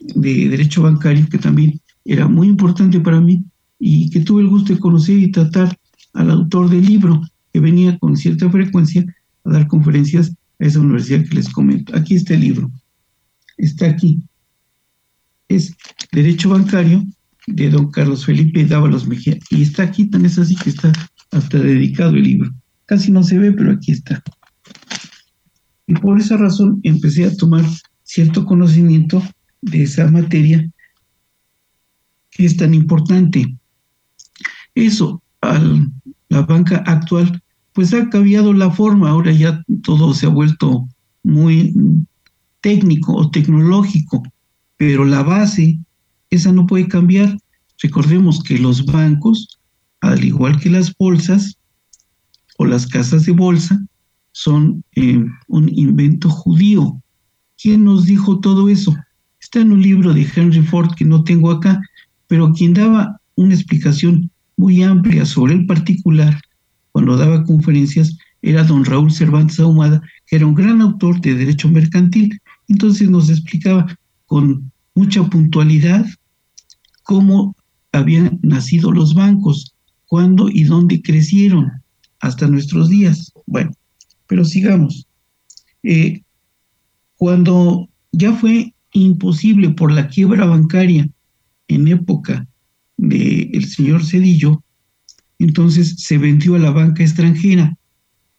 de 0.00 0.49
derecho 0.49 0.82
bancario 0.82 1.26
que 1.28 1.38
también 1.38 1.80
era 2.04 2.28
muy 2.28 2.49
importante 2.49 3.00
para 3.00 3.20
mí, 3.20 3.42
y 3.78 4.11
que 4.11 4.20
tuve 4.20 4.42
el 4.42 4.49
gusto 4.49 4.73
de 4.73 4.80
conocer 4.80 5.18
y 5.18 5.30
tratar 5.30 5.76
al 6.14 6.30
autor 6.30 6.70
del 6.70 6.87
libro, 6.87 7.20
que 7.52 7.61
venía 7.61 7.99
con 7.99 8.16
cierta 8.16 8.50
frecuencia 8.50 9.04
a 9.44 9.50
dar 9.50 9.66
conferencias 9.66 10.32
a 10.58 10.64
esa 10.64 10.80
universidad 10.80 11.25
que 11.25 11.35
les 11.35 11.49
comento. 11.49 11.94
Aquí 11.96 12.14
está 12.14 12.35
el 12.35 12.40
libro, 12.40 12.70
está 13.58 13.87
aquí. 13.87 14.23
Es 15.49 15.75
Derecho 16.12 16.50
Bancario 16.50 17.05
de 17.47 17.71
don 17.71 17.91
Carlos 17.91 18.26
Felipe 18.26 18.65
Dávalos 18.65 19.07
Mejía. 19.07 19.38
Y 19.50 19.62
está 19.62 19.85
aquí, 19.85 20.07
tan 20.07 20.25
es 20.26 20.38
así 20.38 20.57
que 20.57 20.71
está 20.71 20.93
hasta 21.31 21.59
dedicado 21.59 22.15
el 22.15 22.23
libro. 22.23 22.50
Casi 22.87 23.11
no 23.11 23.23
se 23.23 23.38
ve, 23.38 23.53
pero 23.53 23.73
aquí 23.73 23.93
está. 23.93 24.23
Y 25.87 25.95
por 25.95 26.19
esa 26.19 26.37
razón 26.37 26.81
empecé 26.83 27.25
a 27.25 27.37
tomar 27.37 27.65
cierto 28.03 28.45
conocimiento 28.45 29.23
de 29.62 29.83
esa 29.83 30.11
materia 30.11 30.69
que 32.31 32.47
es 32.47 32.57
tan 32.57 32.75
importante. 32.75 33.57
Eso, 34.75 35.23
al, 35.41 35.91
la 36.29 36.43
banca 36.43 36.83
actual, 36.87 37.43
pues 37.73 37.93
ha 37.95 38.09
cambiado 38.09 38.53
la 38.53 38.71
forma, 38.71 39.11
ahora 39.11 39.33
ya 39.33 39.62
todo 39.83 40.12
se 40.15 40.26
ha 40.26 40.31
vuelto 40.31 40.88
muy 41.23 41.75
técnico 42.61 43.15
o 43.15 43.31
tecnológico, 43.31 44.23
pero 44.76 45.04
la 45.04 45.23
base, 45.23 45.78
esa 46.30 46.52
no 46.52 46.66
puede 46.66 46.88
cambiar. 46.88 47.37
Recordemos 47.83 48.42
que 48.42 48.59
los 48.59 48.85
bancos, 48.87 49.59
al 50.00 50.25
igual 50.25 50.59
que 50.61 50.71
las 50.71 50.95
bolsas 50.97 51.59
o 52.59 52.66
las 52.66 52.87
casas 52.87 53.26
de 53.26 53.33
bolsa, 53.33 53.80
son 54.33 54.85
eh, 54.95 55.25
un 55.49 55.68
invento 55.68 56.28
judío. 56.28 57.00
¿Quién 57.61 57.85
nos 57.85 58.06
dijo 58.06 58.40
todo 58.40 58.68
eso? 58.68 58.95
Está 59.40 59.61
en 59.61 59.73
un 59.73 59.83
libro 59.83 60.12
de 60.12 60.26
Henry 60.35 60.62
Ford 60.62 60.95
que 60.95 61.04
no 61.04 61.25
tengo 61.25 61.50
acá, 61.50 61.80
pero 62.26 62.52
quien 62.52 62.75
daba 62.75 63.21
una 63.37 63.54
explicación 63.54 64.30
muy 64.56 64.83
amplia 64.83 65.25
sobre 65.25 65.54
el 65.54 65.66
particular 65.66 66.40
cuando 66.92 67.16
daba 67.16 67.45
conferencias 67.45 68.16
era 68.40 68.64
don 68.64 68.85
Raúl 68.85 69.12
Cervantes 69.12 69.61
Ahumada, 69.61 70.00
que 70.26 70.37
era 70.37 70.47
un 70.47 70.54
gran 70.54 70.80
autor 70.80 71.21
de 71.21 71.35
derecho 71.35 71.68
mercantil. 71.68 72.40
Entonces 72.68 73.11
nos 73.11 73.28
explicaba 73.28 73.87
con 74.26 74.73
mucha 74.95 75.25
puntualidad 75.25 76.06
cómo 77.02 77.54
habían 77.92 78.38
nacido 78.42 78.92
los 78.92 79.14
bancos, 79.14 79.75
cuándo 80.06 80.49
y 80.50 80.64
dónde 80.64 81.02
crecieron 81.02 81.71
hasta 82.21 82.47
nuestros 82.49 82.88
días. 82.88 83.33
Bueno, 83.47 83.71
pero 84.26 84.45
sigamos. 84.45 85.06
Eh, 85.83 86.23
cuando 87.16 87.88
ya 88.12 88.33
fue 88.33 88.75
imposible 88.92 89.71
por 89.71 89.92
la 89.92 90.09
quiebra 90.09 90.47
bancaria 90.47 91.09
en 91.68 91.88
época 91.88 92.47
del 92.97 93.64
señor 93.66 94.04
Cedillo, 94.04 94.62
entonces 95.38 95.97
se 95.99 96.18
vendió 96.18 96.54
a 96.54 96.59
la 96.59 96.71
banca 96.71 97.02
extranjera 97.02 97.76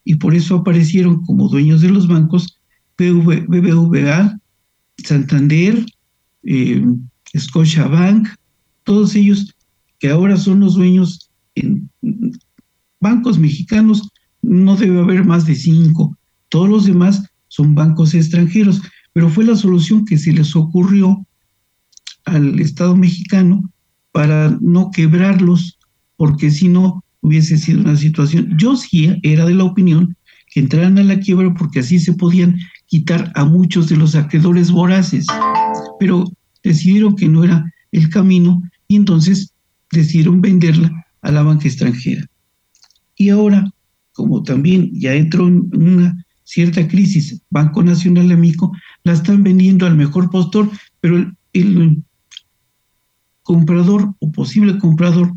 y 0.04 0.16
por 0.16 0.36
eso 0.36 0.56
aparecieron 0.56 1.24
como 1.26 1.48
dueños 1.48 1.82
de 1.82 1.90
los 1.90 2.08
bancos 2.08 2.60
BBVA, 2.98 4.40
Santander, 5.04 5.86
eh, 6.44 6.86
Scotiabank, 7.38 8.28
todos 8.84 9.16
ellos 9.16 9.54
que 10.00 10.10
ahora 10.10 10.38
son 10.38 10.62
los 10.62 10.76
dueños 10.76 11.30
en 11.56 11.90
bancos 13.00 13.38
mexicanos, 13.38 14.10
no 14.42 14.76
debe 14.76 15.00
haber 15.00 15.24
más 15.24 15.46
de 15.46 15.56
cinco, 15.56 16.18
todos 16.50 16.70
los 16.70 16.86
demás 16.86 17.24
son 17.48 17.76
bancos 17.76 18.14
extranjeros, 18.14 18.82
pero 19.14 19.30
fue 19.30 19.46
la 19.46 19.56
solución 19.56 20.06
que 20.06 20.18
se 20.18 20.32
les 20.34 20.56
ocurrió 20.56 21.26
al 22.26 22.60
Estado 22.60 22.96
mexicano 22.96 23.72
para 24.12 24.58
no 24.62 24.92
quebrarlos, 24.92 25.80
porque 26.16 26.52
si 26.52 26.68
no 26.68 27.04
hubiese 27.22 27.58
sido 27.58 27.82
una 27.82 27.96
situación. 27.96 28.58
Yo 28.58 28.76
sí 28.76 29.16
era 29.24 29.46
de 29.46 29.54
la 29.54 29.64
opinión 29.64 30.16
que 30.48 30.60
entraran 30.60 30.98
a 30.98 31.04
la 31.04 31.20
quiebra 31.20 31.54
porque 31.54 31.80
así 31.80 32.00
se 32.00 32.14
podían 32.14 32.58
quitar 32.88 33.32
a 33.36 33.46
muchos 33.46 33.90
de 33.90 33.98
los 33.98 34.16
acreedores 34.16 34.72
voraces. 34.72 35.26
Pero 36.00 36.26
decidieron 36.64 37.16
que 37.16 37.28
no 37.28 37.44
era 37.44 37.72
el 37.92 38.10
camino 38.10 38.62
y 38.88 38.96
entonces 38.96 39.54
decidieron 39.92 40.42
venderla 40.42 41.06
a 41.22 41.32
la 41.32 41.44
banca 41.44 41.68
extranjera. 41.68 42.26
Y 43.16 43.30
ahora, 43.30 43.70
como 44.14 44.44
también 44.44 44.92
ya 44.94 45.14
entró 45.14 45.48
en 45.48 45.70
una 45.74 46.26
cierta 46.44 46.88
crisis, 46.88 47.42
Banco 47.50 47.84
Nacional 47.84 48.30
de 48.30 48.38
México, 48.38 48.72
la 49.04 49.14
están 49.14 49.44
vendiendo 49.44 49.86
al 49.86 49.96
mejor 49.96 50.30
postor, 50.30 50.70
pero 51.02 51.32
el, 51.54 52.04
comprador 53.44 54.14
o 54.20 54.32
posible 54.32 54.78
comprador, 54.78 55.32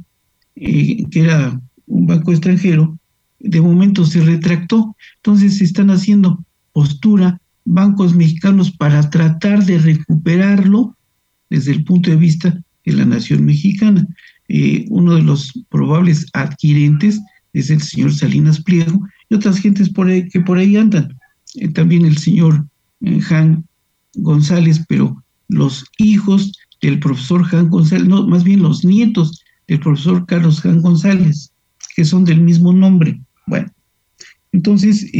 eh, 0.56 1.04
que 1.10 1.20
era 1.20 1.60
un 1.86 2.06
banco 2.06 2.32
extranjero, 2.32 2.98
de 3.40 3.60
momento 3.60 4.04
se 4.04 4.20
retractó. 4.20 4.96
Entonces 5.16 5.58
se 5.58 5.64
están 5.64 5.90
haciendo 5.90 6.44
postura 6.72 7.40
bancos 7.64 8.14
mexicanos 8.14 8.70
para 8.70 9.10
tratar 9.10 9.64
de 9.64 9.78
recuperarlo 9.78 10.96
desde 11.48 11.72
el 11.72 11.84
punto 11.84 12.10
de 12.10 12.16
vista 12.16 12.62
de 12.84 12.92
la 12.92 13.04
nación 13.04 13.44
mexicana. 13.44 14.06
Eh, 14.48 14.86
uno 14.88 15.14
de 15.14 15.22
los 15.22 15.52
probables 15.68 16.26
adquirentes 16.32 17.20
es 17.52 17.70
el 17.70 17.80
señor 17.80 18.12
Salinas 18.12 18.62
Pliego 18.62 19.00
y 19.28 19.34
otras 19.34 19.58
gentes 19.58 19.88
por 19.90 20.08
ahí, 20.08 20.28
que 20.28 20.40
por 20.40 20.58
ahí 20.58 20.76
andan. 20.76 21.16
Eh, 21.56 21.68
también 21.68 22.04
el 22.04 22.18
señor 22.18 22.66
eh, 23.02 23.20
González, 24.14 24.84
pero 24.88 25.22
los 25.48 25.84
hijos 25.98 26.52
del 26.80 26.98
profesor 26.98 27.44
Jan 27.44 27.68
González, 27.68 28.08
no, 28.08 28.26
más 28.26 28.44
bien 28.44 28.62
los 28.62 28.84
nietos 28.84 29.44
del 29.68 29.80
profesor 29.80 30.26
Carlos 30.26 30.60
Jan 30.60 30.80
González, 30.80 31.52
que 31.94 32.04
son 32.04 32.24
del 32.24 32.40
mismo 32.40 32.72
nombre. 32.72 33.20
Entonces 34.52 35.10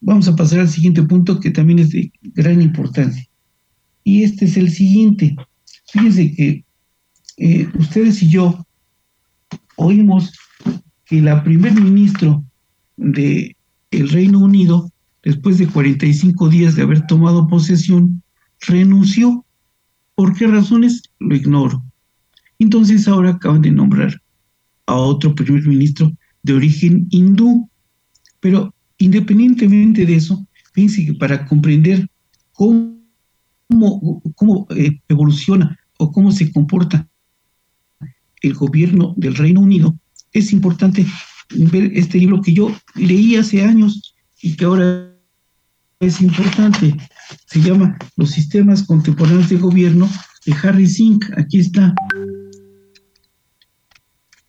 vamos 0.00 0.28
a 0.28 0.36
pasar 0.36 0.60
al 0.60 0.68
siguiente 0.68 1.02
punto 1.02 1.40
que 1.40 1.50
también 1.50 1.78
es 1.78 1.90
de 1.90 2.12
gran 2.22 2.60
importancia. 2.60 3.26
Y 4.04 4.22
este 4.22 4.46
es 4.46 4.56
el 4.56 4.70
siguiente. 4.70 5.36
Fíjense 5.92 6.34
que 6.34 6.64
eh, 7.36 7.68
ustedes 7.78 8.22
y 8.22 8.28
yo 8.28 8.66
oímos 9.76 10.32
que 11.04 11.20
la 11.20 11.42
primer 11.42 11.72
ministro 11.80 12.44
de 12.96 13.56
el 13.90 14.08
Reino 14.08 14.38
Unido, 14.38 14.90
después 15.22 15.58
de 15.58 15.66
45 15.66 16.48
días 16.48 16.76
de 16.76 16.82
haber 16.82 17.06
tomado 17.06 17.48
posesión, 17.48 18.22
renunció. 18.60 19.44
¿Por 20.14 20.36
qué 20.36 20.46
razones? 20.46 21.02
Lo 21.18 21.34
ignoro. 21.34 21.82
Entonces 22.58 23.08
ahora 23.08 23.30
acaban 23.30 23.62
de 23.62 23.70
nombrar 23.70 24.20
a 24.86 24.96
otro 24.96 25.34
primer 25.34 25.66
ministro 25.66 26.12
de 26.42 26.52
origen 26.52 27.06
hindú. 27.10 27.69
Pero 28.40 28.74
independientemente 28.98 30.04
de 30.06 30.16
eso, 30.16 30.46
fíjense 30.72 31.06
que 31.06 31.14
para 31.14 31.46
comprender 31.46 32.08
cómo, 32.52 32.98
eh, 34.70 35.00
evoluciona 35.08 35.78
o 35.98 36.10
cómo 36.10 36.32
se 36.32 36.50
comporta 36.52 37.06
el 38.42 38.54
gobierno 38.54 39.14
del 39.16 39.34
Reino 39.34 39.60
Unido, 39.60 39.96
es 40.32 40.52
importante 40.52 41.06
ver 41.54 41.90
este 41.94 42.18
libro 42.18 42.40
que 42.40 42.54
yo 42.54 42.74
leí 42.94 43.36
hace 43.36 43.62
años 43.62 44.14
y 44.40 44.56
que 44.56 44.64
ahora 44.64 45.10
es 46.00 46.20
importante. 46.20 46.96
Se 47.46 47.60
llama 47.60 47.98
Los 48.16 48.30
sistemas 48.30 48.82
contemporáneos 48.84 49.50
de 49.50 49.56
gobierno 49.56 50.08
de 50.46 50.54
Harry 50.62 50.88
Zink. 50.88 51.24
Aquí 51.36 51.58
está, 51.58 51.94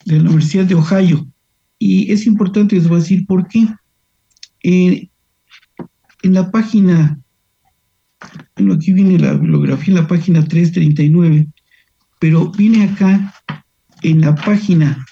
de 0.05 0.17
la 0.17 0.23
Universidad 0.23 0.65
de 0.65 0.75
Ohio. 0.75 1.27
Y 1.83 2.11
es 2.11 2.27
importante, 2.27 2.75
les 2.75 2.87
decir 2.87 3.25
por 3.25 3.47
qué. 3.47 3.67
Eh, 4.61 5.09
en 6.21 6.33
la 6.35 6.51
página, 6.51 7.19
bueno, 8.55 8.75
aquí 8.75 8.93
viene 8.93 9.17
la 9.17 9.33
bibliografía 9.33 9.95
en 9.95 10.01
la 10.01 10.07
página 10.07 10.45
339, 10.45 11.47
pero 12.19 12.51
viene 12.51 12.83
acá 12.83 13.33
en 14.03 14.21
la 14.21 14.35
página 14.35 15.03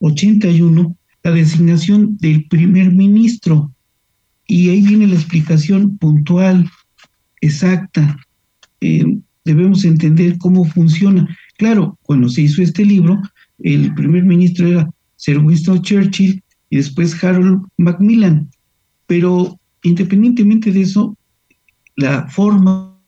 81 0.00 0.94
la 1.22 1.30
designación 1.30 2.18
del 2.18 2.46
primer 2.48 2.92
ministro 2.92 3.72
y 4.46 4.68
ahí 4.68 4.82
viene 4.82 5.06
la 5.06 5.14
explicación 5.14 5.96
puntual, 5.96 6.70
exacta. 7.40 8.18
Eh, 8.82 9.18
debemos 9.46 9.86
entender 9.86 10.36
cómo 10.36 10.66
funciona. 10.66 11.26
Claro, 11.56 11.98
cuando 12.02 12.28
se 12.28 12.42
hizo 12.42 12.60
este 12.60 12.84
libro, 12.84 13.18
el 13.60 13.94
primer 13.94 14.24
ministro 14.24 14.68
era 14.68 14.90
Sir 15.24 15.38
Winston 15.38 15.80
Churchill 15.80 16.42
y 16.68 16.76
después 16.76 17.24
Harold 17.24 17.62
Macmillan. 17.78 18.50
Pero 19.06 19.58
independientemente 19.82 20.70
de 20.70 20.82
eso, 20.82 21.16
la 21.96 22.28
forma, 22.28 23.00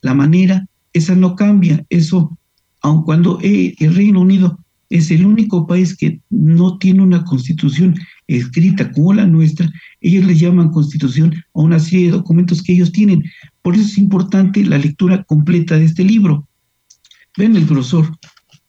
la 0.00 0.14
manera, 0.14 0.66
esa 0.94 1.14
no 1.14 1.36
cambia. 1.36 1.84
Eso 1.90 2.38
aun 2.80 3.02
cuando 3.02 3.38
eh, 3.42 3.74
el 3.78 3.94
Reino 3.94 4.22
Unido 4.22 4.58
es 4.88 5.10
el 5.10 5.26
único 5.26 5.66
país 5.66 5.94
que 5.94 6.22
no 6.30 6.78
tiene 6.78 7.02
una 7.02 7.24
constitución 7.24 7.94
escrita 8.26 8.90
como 8.92 9.12
la 9.12 9.26
nuestra, 9.26 9.70
ellos 10.00 10.24
le 10.24 10.34
llaman 10.34 10.70
constitución 10.70 11.34
a 11.34 11.60
una 11.60 11.78
serie 11.78 12.06
de 12.06 12.12
documentos 12.12 12.62
que 12.62 12.72
ellos 12.72 12.90
tienen. 12.90 13.22
Por 13.60 13.74
eso 13.74 13.84
es 13.84 13.98
importante 13.98 14.64
la 14.64 14.78
lectura 14.78 15.24
completa 15.24 15.76
de 15.76 15.84
este 15.84 16.04
libro. 16.04 16.48
Ven 17.36 17.54
el 17.56 17.66
grosor. 17.66 18.18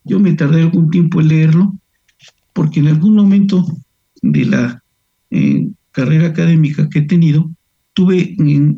Yo 0.03 0.19
me 0.19 0.33
tardé 0.33 0.61
algún 0.61 0.89
tiempo 0.89 1.21
en 1.21 1.29
leerlo, 1.29 1.79
porque 2.53 2.79
en 2.79 2.87
algún 2.87 3.15
momento 3.15 3.65
de 4.21 4.45
la 4.45 4.83
eh, 5.31 5.67
carrera 5.91 6.27
académica 6.27 6.89
que 6.89 6.99
he 6.99 7.03
tenido, 7.03 7.49
tuve 7.93 8.35
mm, 8.37 8.73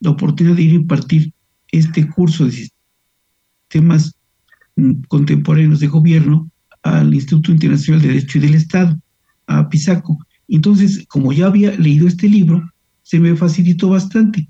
la 0.00 0.10
oportunidad 0.10 0.56
de 0.56 0.62
ir 0.62 0.72
a 0.72 0.80
impartir 0.80 1.32
este 1.70 2.08
curso 2.08 2.46
de 2.46 2.70
sistemas 3.70 4.14
contemporáneos 5.08 5.80
de 5.80 5.88
gobierno 5.88 6.50
al 6.82 7.12
Instituto 7.12 7.50
Internacional 7.52 8.00
de 8.00 8.08
Derecho 8.08 8.38
y 8.38 8.40
del 8.42 8.54
Estado, 8.54 8.98
a 9.46 9.68
Pisaco. 9.68 10.18
Entonces, 10.46 11.04
como 11.08 11.32
ya 11.32 11.46
había 11.46 11.72
leído 11.72 12.06
este 12.06 12.28
libro, 12.28 12.70
se 13.02 13.18
me 13.18 13.36
facilitó 13.36 13.90
bastante, 13.90 14.48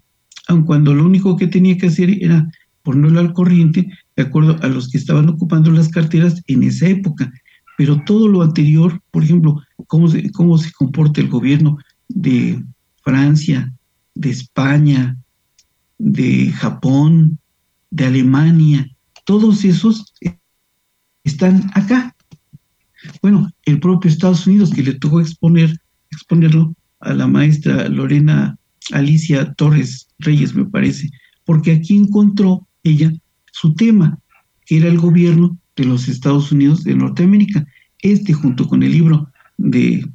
aun 0.49 0.65
cuando 0.65 0.95
lo 0.95 1.05
único 1.07 1.37
que 1.37 1.47
tenía 1.47 1.79
que 1.79 1.87
hacer 1.87 2.23
era 2.23 2.49
ponerlo 2.83 3.21
al 3.21 3.33
corriente 3.33 3.91
de 4.17 4.23
acuerdo 4.23 4.59
a 4.63 4.69
los 4.69 4.89
que 4.89 4.99
estaban 4.99 5.29
ocupando 5.29 5.71
las 5.71 5.89
carteras 5.89 6.43
en 6.47 6.63
esa 6.63 6.89
época. 6.89 7.33
Pero 7.79 8.03
todo 8.03 8.27
lo 8.27 8.43
anterior, 8.43 9.01
por 9.13 9.23
ejemplo, 9.23 9.63
cómo 9.87 10.09
se, 10.09 10.33
cómo 10.33 10.59
se 10.59 10.73
comporta 10.73 11.21
el 11.21 11.29
gobierno 11.29 11.79
de 12.09 12.61
Francia, 13.05 13.73
de 14.17 14.31
España, 14.31 15.17
de 15.97 16.51
Japón, 16.51 17.39
de 17.93 18.07
Alemania, 18.07 18.85
todos 19.25 19.65
esos 19.65 20.13
están 21.23 21.71
acá. 21.75 22.17
Bueno, 23.23 23.49
el 23.65 23.79
propio 23.79 24.11
Estados 24.11 24.45
Unidos 24.49 24.73
que 24.75 24.83
le 24.83 24.95
tocó 24.95 25.21
exponer, 25.21 25.81
exponerlo 26.11 26.75
a 26.99 27.15
la 27.15 27.29
maestra 27.29 27.89
Lorena 27.89 28.59
Alicia 28.91 29.53
Torres 29.53 30.09
Reyes, 30.19 30.53
me 30.53 30.65
parece, 30.65 31.11
porque 31.45 31.71
aquí 31.71 31.97
encontró 31.97 32.67
ella 32.83 33.13
su 33.53 33.73
tema, 33.75 34.19
que 34.67 34.79
era 34.79 34.89
el 34.89 34.99
gobierno 34.99 35.57
de 35.83 35.89
los 35.89 36.09
Estados 36.09 36.53
Unidos 36.53 36.85
de 36.85 36.95
Norteamérica. 36.95 37.67
Este, 38.01 38.33
junto 38.33 38.69
con 38.69 38.83
el 38.83 38.93
libro 38.93 39.31
de, 39.57 40.07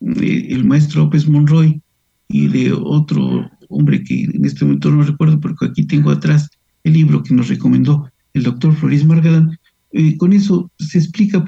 el 0.00 0.64
maestro 0.64 1.04
López 1.04 1.28
Monroy 1.28 1.80
y 2.28 2.48
de 2.48 2.72
otro 2.72 3.50
hombre 3.68 4.02
que 4.04 4.24
en 4.24 4.44
este 4.44 4.64
momento 4.64 4.90
no 4.90 5.02
recuerdo, 5.02 5.40
porque 5.40 5.66
aquí 5.66 5.84
tengo 5.84 6.10
atrás 6.10 6.48
el 6.84 6.92
libro 6.94 7.22
que 7.22 7.34
nos 7.34 7.48
recomendó 7.48 8.10
el 8.34 8.42
doctor 8.44 8.74
Floris 8.74 9.04
Margadán, 9.04 9.58
eh, 9.92 10.16
con 10.16 10.32
eso 10.32 10.70
se 10.78 10.98
explica 10.98 11.44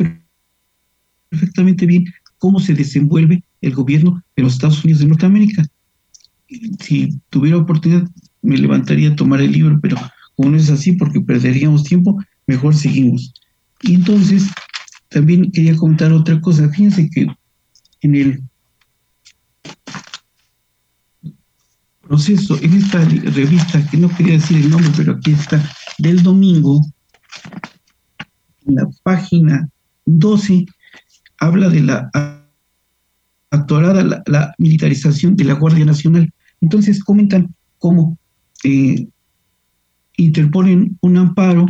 perfectamente 1.31 1.87
bien 1.87 2.05
cómo 2.39 2.61
se 2.61 2.75
desenvuelve 2.75 3.43
el 3.63 3.75
gobierno 3.75 4.23
de 4.37 4.43
los 4.43 4.55
Estados 4.55 4.85
Unidos 4.85 5.01
de 5.01 5.09
Norteamérica. 5.09 5.67
Si 6.81 7.19
tuviera 7.31 7.57
oportunidad, 7.57 8.09
me 8.43 8.59
levantaría 8.59 9.11
a 9.11 9.17
tomar 9.17 9.41
el 9.41 9.53
libro, 9.53 9.81
pero 9.81 9.97
como 10.37 10.51
no 10.51 10.57
es 10.57 10.71
así, 10.71 10.93
porque 10.93 11.21
perderíamos 11.21 11.85
tiempo, 11.85 12.23
mejor 12.47 12.75
seguimos. 12.75 13.33
Y 13.87 13.97
entonces, 13.97 14.51
también 15.11 15.51
quería 15.53 15.77
contar 15.77 16.13
otra 16.13 16.41
cosa. 16.41 16.69
Fíjense 16.71 17.09
que 17.11 17.27
en 18.01 18.15
el 18.15 18.43
proceso, 22.01 22.59
en 22.63 22.75
esta 22.75 23.05
revista, 23.05 23.87
que 23.91 23.99
no 23.99 24.09
quería 24.17 24.35
decir 24.35 24.57
el 24.57 24.71
nombre, 24.71 24.91
pero 24.97 25.13
aquí 25.13 25.33
está, 25.33 25.63
del 25.99 26.23
domingo, 26.23 26.85
en 28.67 28.75
la 28.77 28.89
página 29.03 29.69
12, 30.07 30.65
habla 31.39 31.69
de 31.69 31.83
la 31.83 32.11
actualada 33.51 34.23
la, 34.27 34.55
militarización 34.59 35.37
de 35.37 35.45
la 35.45 35.55
Guardia 35.55 35.85
Nacional. 35.85 36.33
Entonces 36.61 37.05
comentan 37.05 37.55
cómo 37.79 38.19
eh, 38.65 39.07
interponen 40.17 40.97
un 41.03 41.17
amparo, 41.19 41.67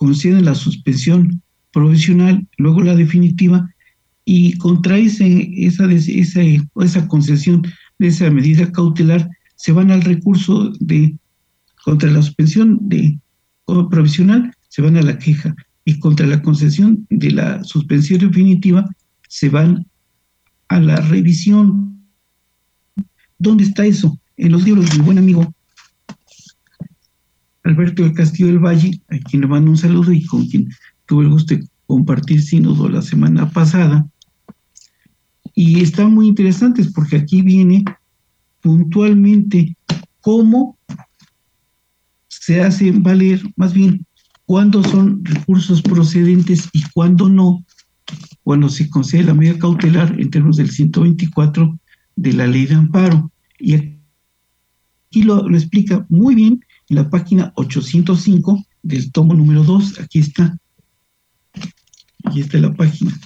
conceden 0.00 0.46
la 0.46 0.54
suspensión 0.54 1.42
provisional, 1.72 2.48
luego 2.56 2.80
la 2.82 2.96
definitiva, 2.96 3.70
y 4.24 4.56
contra 4.56 4.96
esa, 4.96 5.26
esa, 5.26 5.84
esa 5.92 7.08
concesión 7.08 7.62
de 7.98 8.06
esa 8.06 8.30
medida 8.30 8.72
cautelar 8.72 9.28
se 9.56 9.72
van 9.72 9.90
al 9.90 10.00
recurso 10.00 10.72
de 10.80 11.14
contra 11.84 12.10
la 12.10 12.22
suspensión 12.22 12.78
de 12.88 13.18
provisional 13.90 14.54
se 14.68 14.80
van 14.80 14.96
a 14.96 15.02
la 15.02 15.18
queja 15.18 15.54
y 15.84 15.98
contra 15.98 16.26
la 16.26 16.40
concesión 16.40 17.06
de 17.10 17.30
la 17.32 17.62
suspensión 17.62 18.20
definitiva 18.20 18.88
se 19.28 19.50
van 19.50 19.86
a 20.68 20.80
la 20.80 20.96
revisión. 20.96 22.06
¿Dónde 23.38 23.64
está 23.64 23.84
eso? 23.84 24.18
En 24.38 24.52
los 24.52 24.64
libros 24.64 24.90
de 24.90 24.98
mi 24.98 25.04
buen 25.04 25.18
amigo 25.18 25.54
Alberto 27.64 28.02
del 28.02 28.14
Castillo 28.14 28.48
del 28.48 28.58
Valle, 28.58 29.00
a 29.08 29.18
quien 29.18 29.42
le 29.42 29.48
mando 29.48 29.70
un 29.70 29.76
saludo 29.76 30.12
y 30.12 30.24
con 30.24 30.46
quien 30.46 30.68
tuve 31.06 31.24
el 31.24 31.30
gusto 31.30 31.54
de 31.54 31.68
compartir 31.86 32.42
sínodo 32.42 32.88
la 32.88 33.02
semana 33.02 33.50
pasada. 33.50 34.06
Y 35.54 35.80
están 35.82 36.14
muy 36.14 36.28
interesantes 36.28 36.92
porque 36.92 37.16
aquí 37.16 37.42
viene 37.42 37.84
puntualmente 38.60 39.76
cómo 40.20 40.78
se 42.28 42.62
hace 42.62 42.92
valer, 42.92 43.42
más 43.56 43.74
bien, 43.74 44.06
cuándo 44.46 44.82
son 44.82 45.24
recursos 45.24 45.82
procedentes 45.82 46.68
y 46.72 46.82
cuándo 46.92 47.28
no, 47.28 47.64
cuando 48.42 48.68
se 48.68 48.88
concede 48.88 49.24
la 49.24 49.34
medida 49.34 49.58
cautelar 49.58 50.18
en 50.18 50.30
términos 50.30 50.56
del 50.56 50.70
124 50.70 51.78
de 52.16 52.32
la 52.32 52.46
ley 52.46 52.66
de 52.66 52.74
amparo. 52.74 53.30
Y 53.58 53.74
aquí 53.74 55.22
lo, 55.22 55.48
lo 55.48 55.56
explica 55.56 56.06
muy 56.08 56.34
bien 56.34 56.60
en 56.90 56.96
la 56.96 57.08
página 57.08 57.52
805 57.54 58.66
del 58.82 59.10
tomo 59.12 59.32
número 59.32 59.62
2. 59.62 60.00
Aquí 60.00 60.18
está. 60.18 60.58
Aquí 62.24 62.40
está 62.40 62.58
la 62.58 62.74
página. 62.74 63.18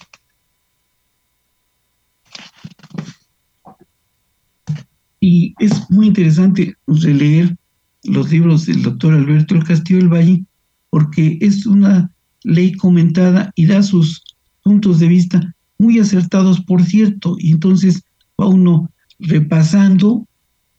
Y 5.19 5.55
es 5.59 5.91
muy 5.91 6.09
interesante 6.09 6.77
releer 6.87 7.57
los 8.05 8.31
libros 8.31 8.67
del 8.67 8.83
doctor 8.83 9.15
Alberto 9.15 9.55
El 9.55 9.65
Castillo 9.65 10.01
del 10.01 10.13
Valle, 10.13 10.45
porque 10.91 11.39
es 11.41 11.65
una 11.65 12.15
ley 12.43 12.75
comentada 12.75 13.51
y 13.55 13.65
da 13.65 13.83
sus 13.83 14.23
puntos 14.63 14.99
de 14.99 15.09
vista 15.09 15.55
muy 15.79 15.99
acertados, 15.99 16.61
por 16.61 16.83
cierto, 16.85 17.37
y 17.39 17.53
entonces 17.53 18.05
va 18.39 18.47
uno 18.47 18.91
repasando 19.19 20.29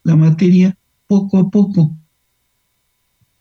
la 0.04 0.14
materia 0.14 0.78
poco 1.08 1.38
a 1.38 1.50
poco 1.50 1.96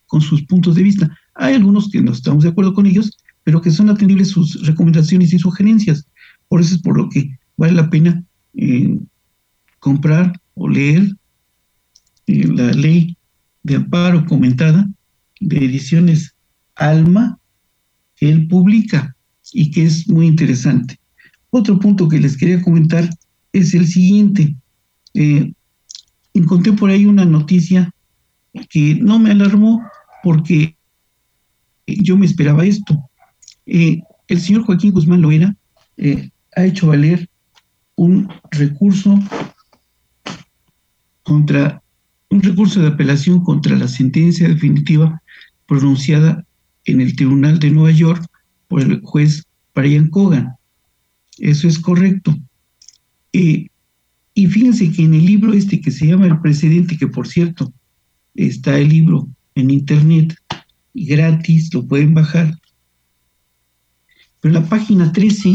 con 0.08 0.22
sus 0.22 0.44
puntos 0.44 0.76
de 0.76 0.84
vista. 0.84 1.18
Hay 1.36 1.56
algunos 1.56 1.90
que 1.90 2.02
no 2.02 2.12
estamos 2.12 2.44
de 2.44 2.50
acuerdo 2.50 2.74
con 2.74 2.86
ellos, 2.86 3.18
pero 3.44 3.62
que 3.62 3.72
son 3.72 3.90
atendibles 3.90 4.30
sus 4.30 4.66
recomendaciones 4.66 5.34
y 5.34 5.40
sugerencias. 5.40 6.08
Por 6.48 6.62
eso 6.62 6.76
es 6.76 6.82
por 6.82 6.98
lo 6.98 7.10
que 7.10 7.38
vale 7.58 7.74
la 7.74 7.90
pena 7.90 8.24
eh, 8.54 9.00
comprar 9.80 10.40
o 10.56 10.68
leer 10.68 11.16
eh, 12.28 12.48
la 12.48 12.72
ley 12.72 13.18
de 13.64 13.76
amparo 13.76 14.26
comentada 14.26 14.88
de 15.40 15.58
ediciones 15.58 16.36
Alma 16.76 17.40
que 18.16 18.30
él 18.30 18.48
publica 18.48 19.16
y 19.54 19.72
que 19.72 19.86
es 19.86 20.08
muy 20.10 20.28
interesante. 20.28 21.00
Otro 21.50 21.80
punto 21.80 22.08
que 22.08 22.20
les 22.20 22.36
quería 22.38 22.62
comentar 22.62 23.10
es 23.54 23.74
el 23.74 23.88
siguiente. 23.88 24.56
Eh, 25.14 25.54
encontré 26.34 26.74
por 26.74 26.90
ahí 26.90 27.06
una 27.06 27.26
noticia 27.26 27.94
que 28.70 28.96
no 28.96 29.20
me 29.20 29.32
alarmó 29.32 29.82
porque 30.26 30.76
yo 31.86 32.18
me 32.18 32.26
esperaba 32.26 32.66
esto. 32.66 33.00
Eh, 33.68 34.02
el 34.28 34.42
señor 34.42 34.64
Joaquín 34.64 34.92
Guzmán 34.92 35.22
Loera 35.22 35.56
ha 36.56 36.66
hecho 36.66 36.88
valer 36.88 37.30
un 37.94 38.28
recurso 38.50 39.20
contra 41.22 41.80
un 42.32 42.42
recurso 42.42 42.82
de 42.82 42.88
apelación 42.88 43.44
contra 43.44 43.76
la 43.76 43.88
sentencia 43.88 44.48
definitiva 44.48 45.22
pronunciada 45.68 46.44
en 46.86 47.02
el 47.02 47.16
Tribunal 47.16 47.60
de 47.60 47.70
Nueva 47.70 47.92
York 47.92 48.26
por 48.68 48.82
el 48.82 49.02
juez 49.02 49.46
Brian 49.76 50.10
Cogan. 50.10 50.56
Eso 51.38 51.68
es 51.68 51.78
correcto. 51.78 52.36
Eh, 53.32 53.68
y 54.34 54.48
fíjense 54.48 54.92
que 54.92 55.04
en 55.04 55.14
el 55.14 55.24
libro 55.24 55.54
este 55.54 55.80
que 55.80 55.92
se 55.92 56.08
llama 56.08 56.26
El 56.26 56.40
Precedente, 56.40 56.98
que 56.98 57.08
por 57.08 57.28
cierto 57.28 57.72
está 58.34 58.80
el 58.80 58.90
libro 58.90 59.30
en 59.56 59.72
internet 59.72 60.36
gratis, 60.94 61.74
lo 61.74 61.86
pueden 61.88 62.14
bajar. 62.14 62.54
Pero 64.42 64.54
la 64.54 64.66
página 64.70 65.12
13 65.12 65.54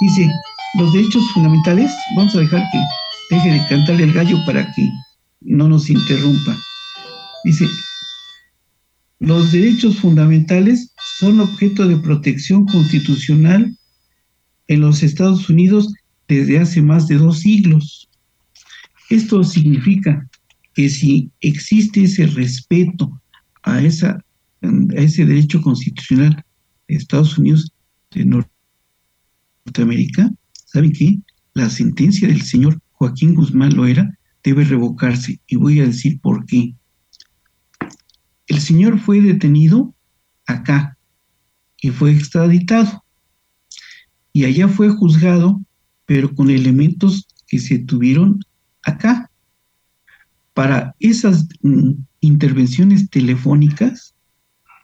dice, 0.00 0.32
los 0.78 0.92
derechos 0.92 1.22
fundamentales, 1.32 1.92
vamos 2.16 2.34
a 2.36 2.40
dejar 2.40 2.62
que 2.70 3.34
deje 3.34 3.52
de 3.52 3.66
cantarle 3.68 4.04
el 4.04 4.12
gallo 4.12 4.38
para 4.46 4.72
que 4.74 4.88
no 5.40 5.68
nos 5.68 5.90
interrumpa. 5.90 6.56
Dice, 7.44 7.66
los 9.20 9.52
derechos 9.52 9.96
fundamentales 9.96 10.92
son 11.18 11.40
objeto 11.40 11.88
de 11.88 11.96
protección 11.96 12.66
constitucional 12.66 13.76
en 14.68 14.80
los 14.80 15.02
Estados 15.02 15.48
Unidos 15.48 15.92
desde 16.28 16.58
hace 16.60 16.82
más 16.82 17.08
de 17.08 17.16
dos 17.16 17.40
siglos. 17.40 18.08
Esto 19.10 19.42
significa 19.42 20.28
que 20.74 20.88
si 20.88 21.30
existe 21.40 22.04
ese 22.04 22.26
respeto 22.26 23.20
a, 23.62 23.82
esa, 23.82 24.24
a 24.62 25.00
ese 25.00 25.24
derecho 25.24 25.60
constitucional 25.60 26.44
de 26.86 26.94
Estados 26.94 27.36
Unidos 27.38 27.72
de 28.10 28.44
Norteamérica, 29.64 30.30
¿saben 30.66 30.92
qué? 30.92 31.18
La 31.54 31.68
sentencia 31.68 32.28
del 32.28 32.42
señor 32.42 32.80
Joaquín 32.92 33.34
Guzmán 33.34 33.74
Loera 33.74 34.16
debe 34.42 34.64
revocarse 34.64 35.40
y 35.46 35.56
voy 35.56 35.80
a 35.80 35.86
decir 35.86 36.20
por 36.20 36.46
qué. 36.46 36.74
El 38.46 38.60
señor 38.60 38.98
fue 38.98 39.20
detenido 39.20 39.94
acá 40.46 40.96
y 41.80 41.90
fue 41.90 42.12
extraditado 42.12 43.04
y 44.32 44.44
allá 44.44 44.68
fue 44.68 44.88
juzgado, 44.88 45.60
pero 46.06 46.34
con 46.34 46.50
elementos 46.50 47.26
que 47.46 47.58
se 47.58 47.78
tuvieron 47.78 48.40
acá. 48.82 49.27
Para 50.58 50.96
esas 50.98 51.46
mm, 51.62 51.92
intervenciones 52.18 53.08
telefónicas 53.10 54.16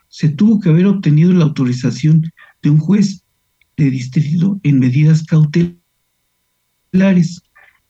se 0.07 0.29
tuvo 0.29 0.61
que 0.61 0.69
haber 0.69 0.87
obtenido 0.87 1.33
la 1.33 1.43
autorización 1.47 2.31
de 2.63 2.71
un 2.71 2.79
juez 2.79 3.25
de 3.77 3.91
distrito 3.91 4.61
en 4.63 4.79
medidas 4.79 5.25
cautelares 5.25 5.83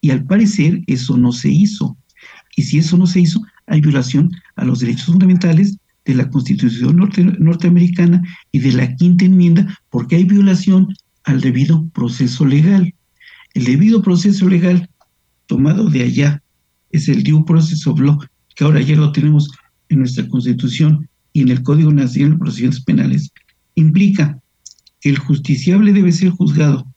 y 0.01 0.09
al 0.09 0.25
parecer 0.25 0.81
eso 0.87 1.15
no 1.15 1.31
se 1.31 1.49
hizo. 1.49 1.95
Y 2.55 2.63
si 2.63 2.79
eso 2.79 2.97
no 2.97 3.05
se 3.05 3.19
hizo, 3.19 3.43
hay 3.67 3.81
violación 3.81 4.31
a 4.55 4.65
los 4.65 4.79
derechos 4.79 5.05
fundamentales 5.05 5.77
de 6.05 6.15
la 6.15 6.27
Constitución 6.31 6.95
norteamericana 6.95 8.23
y 8.51 8.61
de 8.61 8.71
la 8.71 8.95
quinta 8.95 9.25
enmienda, 9.25 9.77
porque 9.91 10.15
hay 10.15 10.23
violación 10.23 10.87
al 11.23 11.39
debido 11.39 11.87
proceso 11.89 12.47
legal. 12.47 12.95
El 13.53 13.65
debido 13.65 14.01
proceso 14.01 14.49
legal 14.49 14.89
tomado 15.45 15.87
de 15.87 16.01
allá 16.01 16.41
es 16.95 17.09
el 17.09 17.23
due 17.23 17.43
process 17.45 17.85
of 17.87 17.99
law, 17.99 18.19
que 18.55 18.63
ahora 18.63 18.81
ya 18.81 18.95
lo 18.95 19.11
tenemos 19.11 19.49
en 19.89 19.99
nuestra 19.99 20.27
Constitución 20.27 21.09
y 21.33 21.41
en 21.41 21.49
el 21.49 21.63
Código 21.63 21.91
Nacional 21.91 22.33
de 22.33 22.39
Procedimientos 22.39 22.83
Penales, 22.83 23.31
implica 23.75 24.39
que 25.01 25.09
el 25.09 25.19
justiciable 25.19 25.93
debe 25.93 26.11
ser 26.11 26.29
juzgado 26.29 26.87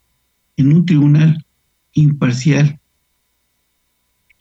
en 0.57 0.73
un 0.73 0.87
tribunal 0.87 1.45
imparcial 1.93 2.79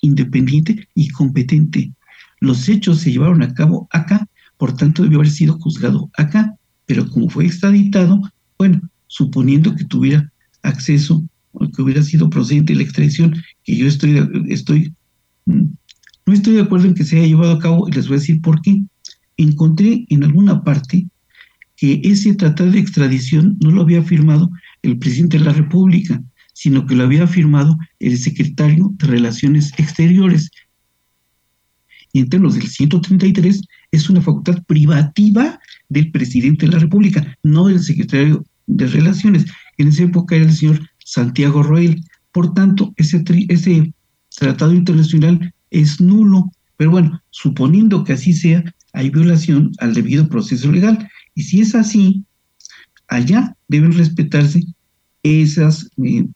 independiente 0.01 0.87
y 0.93 1.09
competente. 1.09 1.91
Los 2.39 2.69
hechos 2.69 2.99
se 2.99 3.11
llevaron 3.11 3.41
a 3.41 3.53
cabo 3.53 3.87
acá, 3.91 4.27
por 4.57 4.75
tanto 4.75 5.03
debió 5.03 5.19
haber 5.19 5.31
sido 5.31 5.57
juzgado 5.59 6.09
acá, 6.17 6.55
pero 6.85 7.09
como 7.09 7.29
fue 7.29 7.45
extraditado, 7.45 8.21
bueno, 8.57 8.81
suponiendo 9.07 9.75
que 9.75 9.85
tuviera 9.85 10.31
acceso 10.61 11.23
o 11.51 11.69
que 11.69 11.81
hubiera 11.81 12.03
sido 12.03 12.29
procedente 12.29 12.75
la 12.75 12.83
extradición, 12.83 13.35
que 13.63 13.75
yo 13.75 13.87
estoy, 13.87 14.21
estoy, 14.49 14.93
no 15.47 16.33
estoy 16.33 16.55
de 16.55 16.61
acuerdo 16.61 16.87
en 16.87 16.93
que 16.93 17.05
se 17.05 17.17
haya 17.17 17.27
llevado 17.27 17.53
a 17.53 17.59
cabo, 17.59 17.87
y 17.87 17.93
les 17.93 18.07
voy 18.07 18.17
a 18.17 18.19
decir 18.19 18.41
por 18.41 18.61
qué. 18.61 18.83
Encontré 19.37 20.05
en 20.09 20.23
alguna 20.23 20.63
parte 20.63 21.07
que 21.75 22.01
ese 22.03 22.33
tratado 22.33 22.71
de 22.71 22.79
extradición 22.79 23.57
no 23.61 23.71
lo 23.71 23.81
había 23.83 24.03
firmado 24.03 24.49
el 24.81 24.97
presidente 24.97 25.37
de 25.37 25.45
la 25.45 25.53
República, 25.53 26.21
sino 26.53 26.85
que 26.85 26.95
lo 26.95 27.03
había 27.03 27.27
firmado 27.27 27.77
el 27.99 28.17
secretario 28.17 28.91
de 28.97 29.07
Relaciones 29.07 29.71
Exteriores. 29.77 30.49
Y 32.11 32.19
en 32.19 32.29
términos 32.29 32.55
del 32.55 32.67
133, 32.67 33.61
es 33.91 34.09
una 34.09 34.21
facultad 34.21 34.63
privativa 34.63 35.59
del 35.87 36.11
presidente 36.11 36.65
de 36.65 36.71
la 36.73 36.79
República, 36.79 37.37
no 37.43 37.67
del 37.67 37.79
secretario 37.79 38.43
de 38.65 38.87
Relaciones. 38.87 39.45
En 39.77 39.89
esa 39.89 40.03
época 40.03 40.35
era 40.35 40.45
el 40.45 40.53
señor 40.53 40.89
Santiago 40.97 41.63
Roel. 41.63 42.03
Por 42.31 42.53
tanto, 42.53 42.93
ese, 42.97 43.23
ese 43.49 43.93
tratado 44.37 44.73
internacional 44.73 45.53
es 45.69 45.99
nulo. 45.99 46.51
Pero 46.77 46.91
bueno, 46.91 47.21
suponiendo 47.31 48.03
que 48.03 48.13
así 48.13 48.33
sea, 48.33 48.63
hay 48.93 49.09
violación 49.09 49.71
al 49.79 49.93
debido 49.93 50.29
proceso 50.29 50.71
legal. 50.71 51.09
Y 51.35 51.43
si 51.43 51.61
es 51.61 51.75
así, 51.75 52.23
allá 53.07 53.55
deben 53.67 53.93
respetarse 53.93 54.63
eh, 55.23 55.47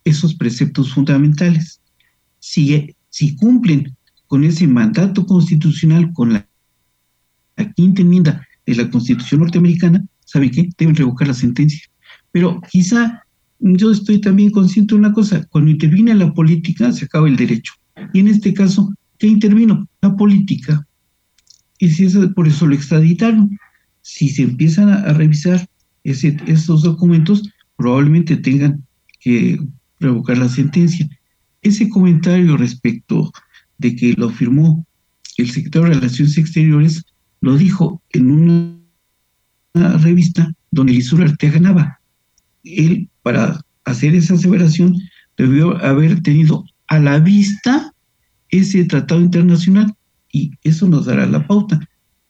esos 0.04 0.36
preceptos 0.36 0.94
fundamentales. 0.94 1.80
Si, 2.40 2.96
si 3.10 3.36
cumplen 3.36 3.96
con 4.28 4.44
ese 4.44 4.68
mandato 4.68 5.26
constitucional, 5.26 6.12
con 6.14 6.34
la, 6.34 6.48
la 7.58 7.72
quinta 7.74 8.02
enmienda 8.02 8.48
de 8.66 8.76
la 8.76 8.90
Constitución 8.90 9.42
norteamericana, 9.42 10.04
¿saben 10.26 10.50
qué? 10.50 10.70
Deben 10.78 10.96
revocar 10.96 11.28
la 11.28 11.34
sentencia. 11.34 11.82
Pero 12.32 12.62
quizá 12.72 13.24
yo 13.60 13.92
estoy 13.92 14.20
también 14.20 14.50
consciente 14.50 14.96
de 14.96 15.00
una 15.00 15.14
cosa, 15.14 15.46
cuando 15.50 15.70
interviene 15.70 16.16
la 16.16 16.34
política 16.34 16.92
se 16.92 17.06
acaba 17.06 17.28
el 17.28 17.36
derecho. 17.36 17.74
Y 18.14 18.20
en 18.20 18.28
este 18.28 18.54
caso, 18.54 18.94
¿qué 19.18 19.28
intervino? 19.28 19.88
La 20.02 20.16
política. 20.16 20.86
Y 21.80 21.90
si 21.90 22.06
eso, 22.06 22.32
por 22.34 22.48
eso 22.48 22.68
lo 22.68 22.76
extraditaron. 22.76 23.58
Si 24.02 24.30
se 24.30 24.44
empiezan 24.44 24.90
a, 24.90 25.14
revisar 25.14 25.68
ese, 26.04 26.38
esos 26.48 26.84
documentos, 26.84 27.50
probablemente 27.76 28.38
tengan 28.38 28.84
que 29.20 29.60
revocar 30.00 30.38
la 30.38 30.50
sentencia. 30.50 31.08
Ese 31.62 31.90
comentario 31.90 32.58
respecto 32.58 33.32
de 33.78 33.96
que 33.96 34.14
lo 34.14 34.30
firmó 34.30 34.86
el 35.38 35.50
secretario 35.50 35.90
de 35.90 35.96
Relaciones 35.96 36.38
Exteriores, 36.38 37.06
lo 37.42 37.58
dijo 37.58 38.02
en 38.12 38.32
una, 38.32 38.78
revista 39.74 40.54
donde 40.70 40.94
Lisura 40.94 41.26
Arteaga 41.26 41.60
ganaba. 41.60 42.00
Él 42.64 43.10
para 43.24 43.62
hacer 43.86 44.14
esa 44.16 44.34
aseveración 44.34 44.98
debió 45.38 45.78
haber 45.84 46.22
tenido 46.22 46.66
a 46.88 47.00
la 47.00 47.20
vista 47.20 47.91
ese 48.52 48.84
tratado 48.86 49.22
internacional 49.22 49.94
y 50.32 50.52
eso 50.64 50.88
nos 50.88 51.06
dará 51.06 51.26
la 51.26 51.48
pauta. 51.48 51.80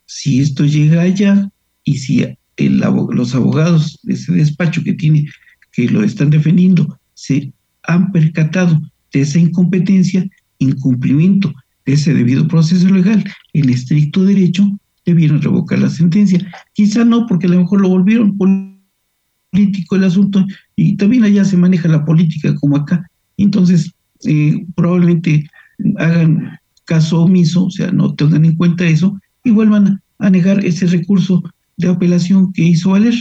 Si 0.05 0.39
esto 0.39 0.65
llega 0.65 1.01
allá 1.01 1.49
y 1.83 1.97
si 1.97 2.25
los 2.57 3.35
abogados 3.35 3.99
de 4.03 4.13
ese 4.13 4.33
despacho 4.33 4.83
que 4.83 4.93
tiene, 4.93 5.27
que 5.71 5.87
lo 5.89 6.03
están 6.03 6.29
defendiendo, 6.29 6.99
se 7.13 7.53
han 7.83 8.11
percatado 8.11 8.79
de 9.11 9.21
esa 9.21 9.39
incompetencia, 9.39 10.27
incumplimiento 10.59 11.53
de 11.85 11.93
ese 11.93 12.13
debido 12.13 12.47
proceso 12.47 12.87
legal 12.89 13.23
en 13.53 13.69
estricto 13.69 14.23
derecho, 14.23 14.67
debieron 15.05 15.41
revocar 15.41 15.79
la 15.79 15.89
sentencia. 15.89 16.39
Quizá 16.73 17.03
no, 17.03 17.25
porque 17.25 17.47
a 17.47 17.49
lo 17.49 17.59
mejor 17.59 17.81
lo 17.81 17.89
volvieron 17.89 18.37
político 18.37 19.95
el 19.95 20.03
asunto 20.03 20.45
y 20.75 20.95
también 20.95 21.23
allá 21.23 21.43
se 21.43 21.57
maneja 21.57 21.87
la 21.87 22.05
política 22.05 22.53
como 22.55 22.77
acá. 22.77 23.09
Entonces, 23.37 23.91
eh, 24.25 24.65
probablemente 24.75 25.49
hagan 25.97 26.59
caso 26.85 27.21
omiso, 27.21 27.65
o 27.65 27.71
sea, 27.71 27.91
no 27.91 28.13
tengan 28.15 28.45
en 28.45 28.55
cuenta 28.55 28.85
eso 28.85 29.19
y 29.43 29.51
vuelvan 29.51 30.01
a, 30.19 30.29
negar 30.29 30.63
ese 30.63 30.85
recurso 30.85 31.43
de 31.77 31.87
apelación 31.87 32.53
que 32.53 32.63
hizo 32.63 32.91
valer, 32.91 33.15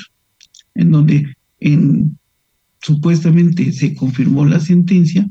en 0.74 0.90
donde 0.90 1.26
en, 1.60 2.18
supuestamente 2.82 3.72
se 3.72 3.94
confirmó 3.94 4.44
la 4.44 4.60
sentencia 4.60 5.28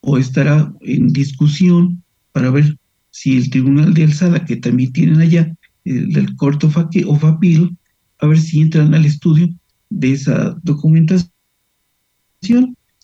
o 0.00 0.18
estará 0.18 0.72
en 0.80 1.08
discusión 1.08 2.02
para 2.32 2.50
ver 2.50 2.76
si 3.10 3.36
el 3.36 3.50
tribunal 3.50 3.94
de 3.94 4.04
alzada, 4.04 4.44
que 4.44 4.56
también 4.56 4.92
tienen 4.92 5.20
allá, 5.20 5.54
el 5.84 6.12
del 6.12 6.36
corto 6.36 6.68
o 6.68 7.16
FAPIL, 7.16 7.76
a 8.20 8.26
ver 8.26 8.38
si 8.38 8.60
entran 8.60 8.94
al 8.94 9.04
estudio 9.04 9.48
de 9.90 10.12
esa 10.12 10.56
documentación. 10.62 11.30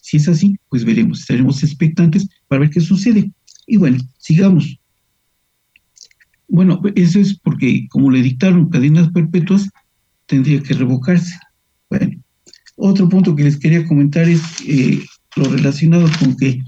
Si 0.01 0.17
es 0.19 0.29
así, 0.29 0.57
pues 0.69 0.85
veremos, 0.85 1.21
estaremos 1.21 1.63
expectantes 1.63 2.29
para 2.49 2.61
ver 2.61 2.71
qué 2.71 2.81
sucede. 2.81 3.31
Y 3.67 3.77
bueno, 3.77 3.99
sigamos. 4.19 4.79
Bueno, 6.49 6.81
eso 6.95 7.19
es 7.21 7.39
porque 7.39 7.87
como 7.89 8.11
le 8.11 8.23
dictaron 8.23 8.69
cadenas 8.69 9.11
perpetuas, 9.11 9.69
tendría 10.27 10.63
que 10.63 10.75
revocarse. 10.75 11.35
Bueno, 11.89 12.23
otro 12.77 13.09
punto 13.09 13.35
que 13.35 13.45
les 13.45 13.59
quería 13.59 13.87
comentar 13.87 14.29
es 14.29 14.43
eh, 14.67 15.05
lo 15.37 15.45
relacionado 15.45 16.09
con 16.19 16.37
que 16.37 16.63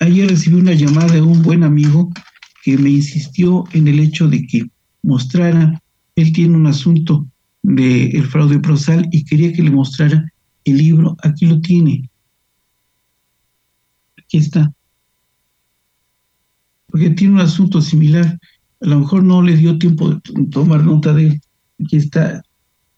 ayer 0.00 0.28
recibí 0.28 0.56
una 0.56 0.74
llamada 0.74 1.14
de 1.14 1.22
un 1.22 1.42
buen 1.42 1.62
amigo 1.62 2.12
que 2.64 2.76
me 2.76 2.90
insistió 2.90 3.64
en 3.72 3.88
el 3.88 3.98
hecho 3.98 4.28
de 4.28 4.46
que 4.46 4.70
mostrara, 5.02 5.82
él 6.16 6.32
tiene 6.32 6.56
un 6.56 6.66
asunto 6.66 7.26
del 7.62 8.14
el 8.14 8.26
fraude 8.26 8.58
prosal 8.58 9.08
y 9.10 9.24
quería 9.24 9.52
que 9.52 9.62
le 9.62 9.70
mostrara 9.70 10.24
el 10.64 10.76
libro. 10.76 11.16
Aquí 11.22 11.46
lo 11.46 11.60
tiene. 11.60 12.10
Aquí 14.18 14.38
está. 14.38 14.72
Porque 16.98 17.14
tiene 17.14 17.34
un 17.34 17.40
asunto 17.40 17.80
similar. 17.80 18.40
A 18.80 18.86
lo 18.86 18.98
mejor 18.98 19.22
no 19.22 19.40
le 19.40 19.56
dio 19.56 19.78
tiempo 19.78 20.10
de 20.10 20.20
tomar 20.50 20.82
nota 20.82 21.12
de 21.14 21.28
él. 21.28 21.40
Aquí 21.80 21.96
está. 21.96 22.42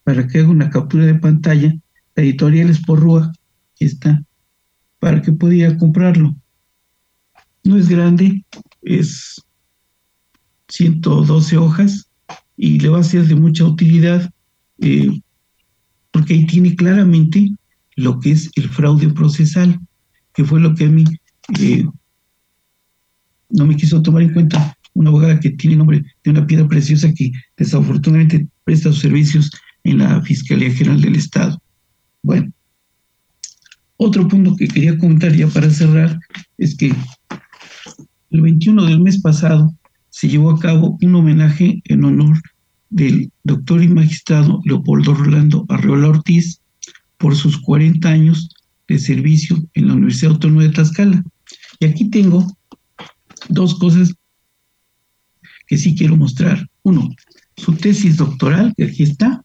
Para 0.03 0.27
que 0.27 0.39
haga 0.39 0.49
una 0.49 0.71
captura 0.71 1.05
de 1.05 1.13
pantalla. 1.13 1.71
La 2.15 2.23
editorial 2.23 2.75
por 2.87 2.99
Rúa. 2.99 3.31
Aquí 3.75 3.85
está. 3.85 4.23
Para 4.97 5.21
que 5.21 5.31
pudiera 5.33 5.77
comprarlo. 5.77 6.35
No 7.63 7.77
es 7.77 7.89
grande. 7.89 8.43
Es 8.81 9.39
112 10.69 11.57
hojas 11.57 12.09
y 12.57 12.79
le 12.79 12.89
va 12.89 13.01
a 13.01 13.03
ser 13.03 13.27
de 13.27 13.35
mucha 13.35 13.65
utilidad 13.65 14.31
eh, 14.79 15.21
porque 16.09 16.33
ahí 16.33 16.47
tiene 16.47 16.75
claramente 16.75 17.51
lo 17.97 18.19
que 18.19 18.31
es 18.31 18.49
el 18.55 18.67
fraude 18.67 19.09
procesal, 19.09 19.79
que 20.33 20.43
fue 20.43 20.59
lo 20.59 20.73
que 20.73 20.85
a 20.85 20.89
mí 20.89 21.03
eh, 21.59 21.85
no 23.53 23.65
me 23.65 23.75
quiso 23.75 24.01
tomar 24.01 24.23
en 24.23 24.33
cuenta 24.33 24.77
una 24.93 25.09
abogada 25.09 25.39
que 25.39 25.51
tiene 25.51 25.77
nombre 25.77 26.03
de 26.23 26.31
una 26.31 26.45
piedra 26.45 26.67
preciosa 26.67 27.13
que 27.13 27.31
desafortunadamente 27.57 28.47
presta 28.63 28.91
sus 28.91 29.01
servicios 29.01 29.51
en 29.83 29.99
la 29.99 30.21
Fiscalía 30.21 30.73
General 30.73 31.01
del 31.01 31.15
Estado. 31.15 31.61
Bueno, 32.23 32.51
otro 33.97 34.27
punto 34.27 34.55
que 34.55 34.67
quería 34.67 34.97
comentar 34.97 35.33
ya 35.33 35.47
para 35.47 35.69
cerrar 35.69 36.19
es 36.57 36.75
que 36.75 36.93
el 38.31 38.41
21 38.41 38.85
del 38.85 39.01
mes 39.01 39.21
pasado 39.21 39.73
se 40.09 40.27
llevó 40.27 40.51
a 40.51 40.59
cabo 40.59 40.97
un 41.01 41.15
homenaje 41.15 41.81
en 41.85 42.03
honor 42.03 42.41
del 42.89 43.31
doctor 43.43 43.81
y 43.81 43.87
magistrado 43.87 44.61
Leopoldo 44.65 45.13
Rolando 45.13 45.65
Arreola 45.69 46.09
Ortiz 46.09 46.61
por 47.17 47.35
sus 47.35 47.59
40 47.61 48.09
años 48.09 48.49
de 48.87 48.99
servicio 48.99 49.57
en 49.73 49.87
la 49.87 49.93
Universidad 49.93 50.33
Autónoma 50.33 50.63
de 50.63 50.69
Tlaxcala. 50.69 51.23
Y 51.79 51.85
aquí 51.85 52.09
tengo 52.09 52.45
dos 53.49 53.77
cosas 53.79 54.13
que 55.67 55.77
sí 55.77 55.95
quiero 55.95 56.15
mostrar. 56.17 56.67
Uno, 56.83 57.09
su 57.57 57.75
tesis 57.75 58.17
doctoral, 58.17 58.73
que 58.75 58.85
aquí 58.85 59.03
está. 59.03 59.43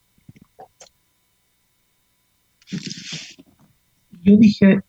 Yo 4.22 4.36
dije, 4.36 4.80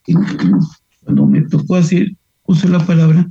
cuando 1.01 1.25
me 1.27 1.41
tocó 1.41 1.75
hacer 1.75 2.11
uso 2.43 2.67
la 2.69 2.83
palabra, 2.85 3.29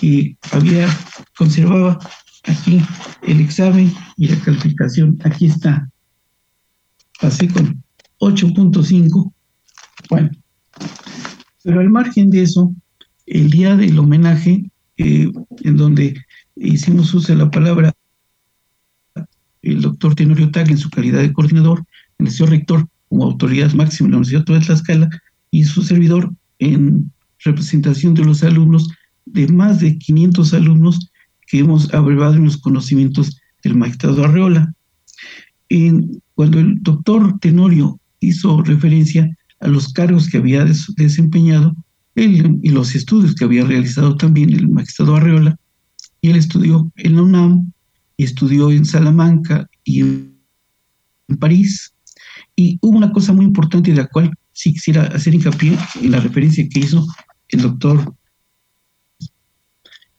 que 0.00 0.36
había, 0.50 0.88
conservaba 1.36 1.98
aquí 2.44 2.80
el 3.22 3.40
examen 3.40 3.92
y 4.16 4.28
la 4.28 4.40
calificación, 4.40 5.18
aquí 5.24 5.46
está. 5.46 5.88
Pasé 7.20 7.48
con 7.48 7.82
8.5. 8.20 9.32
Bueno, 10.10 10.30
pero 11.62 11.80
al 11.80 11.90
margen 11.90 12.30
de 12.30 12.42
eso, 12.42 12.74
el 13.26 13.50
día 13.50 13.76
del 13.76 13.98
homenaje, 13.98 14.67
eh, 14.98 15.30
en 15.62 15.76
donde 15.76 16.16
hicimos 16.56 17.14
uso 17.14 17.32
de 17.32 17.38
la 17.38 17.50
palabra 17.50 17.94
el 19.62 19.80
doctor 19.80 20.14
Tenorio 20.14 20.50
Tag 20.50 20.70
en 20.70 20.78
su 20.78 20.90
calidad 20.90 21.20
de 21.20 21.32
coordinador, 21.32 21.84
el 22.18 22.30
señor 22.30 22.50
rector 22.50 22.88
como 23.08 23.24
autoridad 23.24 23.72
máxima 23.72 24.06
de 24.06 24.10
la 24.12 24.16
Universidad 24.18 24.44
de 24.44 24.60
Tlaxcala 24.60 25.10
y 25.50 25.64
su 25.64 25.82
servidor 25.82 26.32
en 26.58 27.10
representación 27.40 28.14
de 28.14 28.24
los 28.24 28.42
alumnos, 28.42 28.88
de 29.26 29.48
más 29.48 29.80
de 29.80 29.98
500 29.98 30.54
alumnos 30.54 31.10
que 31.46 31.60
hemos 31.60 31.92
abrevado 31.94 32.34
en 32.34 32.44
los 32.44 32.58
conocimientos 32.58 33.40
del 33.62 33.76
magistrado 33.76 34.24
Arreola. 34.24 34.74
En, 35.68 36.22
cuando 36.34 36.58
el 36.58 36.82
doctor 36.82 37.38
Tenorio 37.40 38.00
hizo 38.20 38.62
referencia 38.62 39.36
a 39.60 39.68
los 39.68 39.92
cargos 39.92 40.28
que 40.28 40.38
había 40.38 40.64
desempeñado 40.96 41.74
él, 42.18 42.58
y 42.62 42.70
los 42.70 42.94
estudios 42.94 43.34
que 43.34 43.44
había 43.44 43.64
realizado 43.64 44.16
también 44.16 44.50
el 44.50 44.68
magistrado 44.68 45.16
Arreola, 45.16 45.56
y 46.20 46.30
él 46.30 46.36
estudió 46.36 46.90
en 46.96 47.16
la 47.16 47.22
UNAM, 47.22 47.72
y 48.16 48.24
estudió 48.24 48.70
en 48.70 48.84
Salamanca 48.84 49.68
y 49.84 50.00
en, 50.00 50.38
París. 51.38 51.94
Y 52.56 52.78
hubo 52.80 52.96
una 52.96 53.12
cosa 53.12 53.34
muy 53.34 53.44
importante 53.44 53.90
de 53.90 53.98
la 53.98 54.06
cual 54.08 54.32
sí 54.52 54.72
quisiera 54.72 55.04
hacer 55.04 55.34
hincapié 55.34 55.76
en 56.00 56.10
la 56.10 56.20
referencia 56.20 56.66
que 56.68 56.80
hizo 56.80 57.06
el 57.48 57.60
doctor 57.60 58.14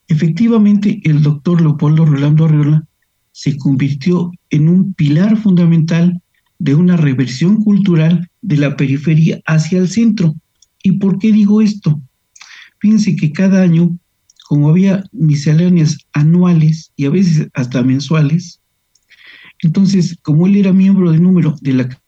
Efectivamente, 0.09 0.99
el 1.03 1.21
doctor 1.21 1.61
Leopoldo 1.61 2.03
Rolando 2.03 2.45
Arreola 2.45 2.83
se 3.31 3.55
convirtió 3.57 4.31
en 4.49 4.67
un 4.67 4.93
pilar 4.95 5.37
fundamental 5.37 6.19
de 6.57 6.73
una 6.73 6.97
reversión 6.97 7.63
cultural 7.63 8.27
de 8.41 8.57
la 8.57 8.75
periferia 8.75 9.39
hacia 9.45 9.77
el 9.77 9.87
centro. 9.87 10.33
¿Y 10.83 10.93
por 10.93 11.19
qué 11.19 11.31
digo 11.31 11.61
esto? 11.61 12.01
Fíjense 12.79 13.15
que 13.15 13.31
cada 13.31 13.61
año, 13.61 13.97
como 14.47 14.69
había 14.69 15.03
misceláneas 15.11 15.97
anuales 16.13 16.91
y 16.95 17.05
a 17.05 17.09
veces 17.09 17.47
hasta 17.53 17.83
mensuales, 17.83 18.59
entonces, 19.61 20.17
como 20.21 20.47
él 20.47 20.55
era 20.55 20.71
miembro 20.71 21.11
de 21.11 21.19
número 21.19 21.55
de 21.61 21.73
la 21.73 21.99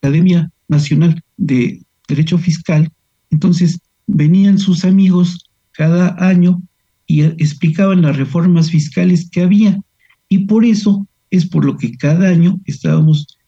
Academia 0.00 0.50
Nacional 0.68 1.22
de 1.36 1.82
derecho 2.08 2.38
fiscal, 2.38 2.90
entonces 3.30 3.80
venían 4.06 4.58
sus 4.58 4.84
amigos 4.84 5.50
cada 5.72 6.16
año 6.18 6.62
y 7.06 7.22
explicaban 7.22 8.02
las 8.02 8.16
reformas 8.16 8.70
fiscales 8.70 9.28
que 9.30 9.42
había. 9.42 9.80
Y 10.28 10.46
por 10.46 10.64
eso 10.64 11.06
es 11.30 11.46
por 11.46 11.64
lo 11.64 11.76
que 11.76 11.96
cada 11.96 12.28
año 12.28 12.58
estábamos 12.64 13.38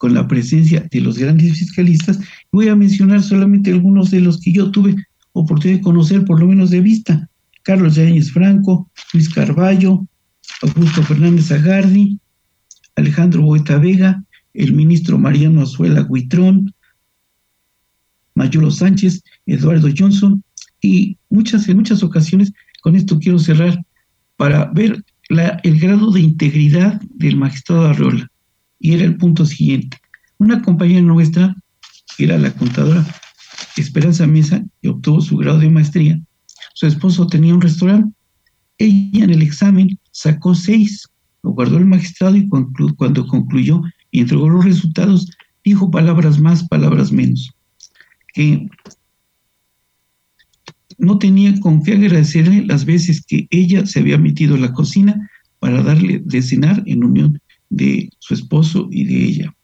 con 0.00 0.14
la 0.14 0.26
presencia 0.26 0.88
de 0.90 1.00
los 1.02 1.18
grandes 1.18 1.58
fiscalistas. 1.58 2.18
Voy 2.50 2.68
a 2.68 2.74
mencionar 2.74 3.22
solamente 3.22 3.70
algunos 3.70 4.10
de 4.10 4.22
los 4.22 4.40
que 4.40 4.50
yo 4.50 4.70
tuve 4.70 4.96
oportunidad 5.32 5.76
de 5.76 5.84
conocer, 5.84 6.24
por 6.24 6.40
lo 6.40 6.46
menos 6.46 6.70
de 6.70 6.80
vista. 6.80 7.28
Carlos 7.64 7.96
Yáñez 7.96 8.32
Franco, 8.32 8.90
Luis 9.12 9.28
Carballo, 9.28 10.06
Augusto 10.62 11.02
Fernández 11.02 11.52
Agardi, 11.52 12.18
Alejandro 12.96 13.42
Boeta 13.42 13.76
Vega, 13.76 14.24
el 14.54 14.72
ministro 14.72 15.18
Mariano 15.18 15.60
Azuela 15.60 16.06
Huitrón, 16.08 16.74
Mayolo 18.34 18.70
Sánchez, 18.70 19.22
Eduardo 19.44 19.90
Johnson, 19.94 20.42
y 20.80 21.18
muchas, 21.28 21.68
en 21.68 21.76
muchas 21.76 22.02
ocasiones, 22.02 22.54
con 22.80 22.96
esto 22.96 23.18
quiero 23.18 23.38
cerrar, 23.38 23.78
para 24.38 24.64
ver 24.72 25.04
el 25.28 25.78
grado 25.78 26.10
de 26.10 26.22
integridad 26.22 27.02
del 27.16 27.36
magistrado 27.36 27.84
Arreola. 27.88 28.30
Y 28.80 28.94
era 28.94 29.04
el 29.04 29.16
punto 29.16 29.44
siguiente. 29.46 29.98
Una 30.38 30.62
compañera 30.62 31.02
nuestra, 31.02 31.54
que 32.16 32.24
era 32.24 32.38
la 32.38 32.52
contadora 32.52 33.06
Esperanza 33.76 34.26
Mesa, 34.26 34.64
que 34.82 34.88
obtuvo 34.88 35.20
su 35.20 35.36
grado 35.36 35.58
de 35.58 35.70
maestría, 35.70 36.20
su 36.74 36.86
esposo 36.86 37.26
tenía 37.26 37.54
un 37.54 37.60
restaurante. 37.60 38.14
Ella 38.78 39.24
en 39.24 39.30
el 39.30 39.42
examen 39.42 39.98
sacó 40.10 40.54
seis, 40.54 41.06
lo 41.42 41.50
guardó 41.50 41.76
el 41.78 41.84
magistrado 41.84 42.36
y 42.36 42.48
cuando 42.48 43.26
concluyó 43.26 43.82
y 44.10 44.20
entregó 44.20 44.48
los 44.48 44.64
resultados, 44.64 45.30
dijo 45.64 45.90
palabras 45.90 46.40
más, 46.40 46.66
palabras 46.68 47.12
menos. 47.12 47.54
Que 48.32 48.68
no 50.98 51.18
tenía 51.18 51.58
con 51.60 51.82
qué 51.82 51.92
agradecerle 51.92 52.64
las 52.66 52.84
veces 52.84 53.24
que 53.26 53.46
ella 53.50 53.86
se 53.86 54.00
había 54.00 54.18
metido 54.18 54.54
en 54.54 54.62
la 54.62 54.72
cocina 54.72 55.30
para 55.58 55.82
darle 55.82 56.22
de 56.24 56.42
cenar 56.42 56.82
en 56.86 57.04
unión 57.04 57.40
de 57.70 58.10
su 58.18 58.34
esposo 58.34 58.88
y 58.90 59.04
de 59.04 59.24
ella, 59.24 59.54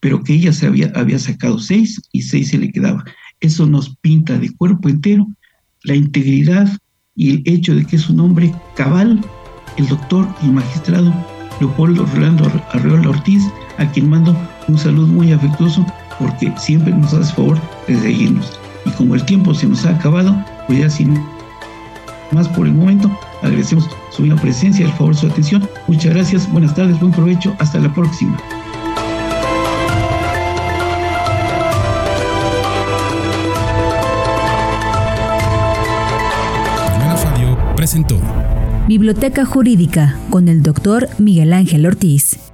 pero 0.00 0.22
que 0.22 0.34
ella 0.34 0.52
se 0.52 0.66
había, 0.66 0.92
había 0.94 1.18
sacado 1.18 1.58
seis 1.58 2.02
y 2.12 2.22
seis 2.22 2.48
se 2.48 2.58
le 2.58 2.70
quedaba. 2.70 3.04
Eso 3.40 3.66
nos 3.66 3.96
pinta 3.96 4.38
de 4.38 4.54
cuerpo 4.54 4.88
entero 4.88 5.26
la 5.84 5.94
integridad 5.94 6.68
y 7.14 7.30
el 7.30 7.42
hecho 7.46 7.74
de 7.74 7.84
que 7.84 7.96
es 7.96 8.08
un 8.08 8.20
hombre 8.20 8.52
cabal, 8.74 9.20
el 9.76 9.88
doctor 9.88 10.26
y 10.42 10.46
magistrado 10.46 11.12
Leopoldo 11.60 12.04
Rolando 12.06 12.50
Arreola 12.72 13.10
Ortiz, 13.10 13.42
a 13.78 13.90
quien 13.92 14.10
mando 14.10 14.36
un 14.66 14.78
saludo 14.78 15.06
muy 15.06 15.32
afectuoso 15.32 15.86
porque 16.18 16.52
siempre 16.58 16.92
nos 16.92 17.14
hace 17.14 17.32
favor 17.34 17.60
de 17.86 18.00
seguirnos. 18.00 18.58
Y 18.86 18.90
como 18.90 19.14
el 19.14 19.24
tiempo 19.24 19.54
se 19.54 19.66
nos 19.66 19.84
ha 19.86 19.96
acabado, 19.96 20.36
pues 20.66 20.80
ya 20.80 20.90
sin 20.90 21.18
más 22.32 22.48
por 22.48 22.66
el 22.66 22.72
momento, 22.72 23.16
agradecemos 23.44 23.88
su 24.10 24.22
presencia, 24.36 24.86
el 24.86 24.92
favor 24.92 25.14
de 25.14 25.20
su 25.20 25.26
atención. 25.26 25.68
Muchas 25.86 26.14
gracias, 26.14 26.50
buenas 26.50 26.74
tardes, 26.74 26.98
buen 27.00 27.12
provecho, 27.12 27.54
hasta 27.58 27.78
la 27.78 27.92
próxima. 27.92 28.36
presentó 37.84 38.18
Biblioteca 38.88 39.44
Jurídica 39.44 40.16
con 40.30 40.48
el 40.48 40.62
doctor 40.62 41.08
Miguel 41.18 41.52
Ángel 41.52 41.84
Ortiz. 41.84 42.53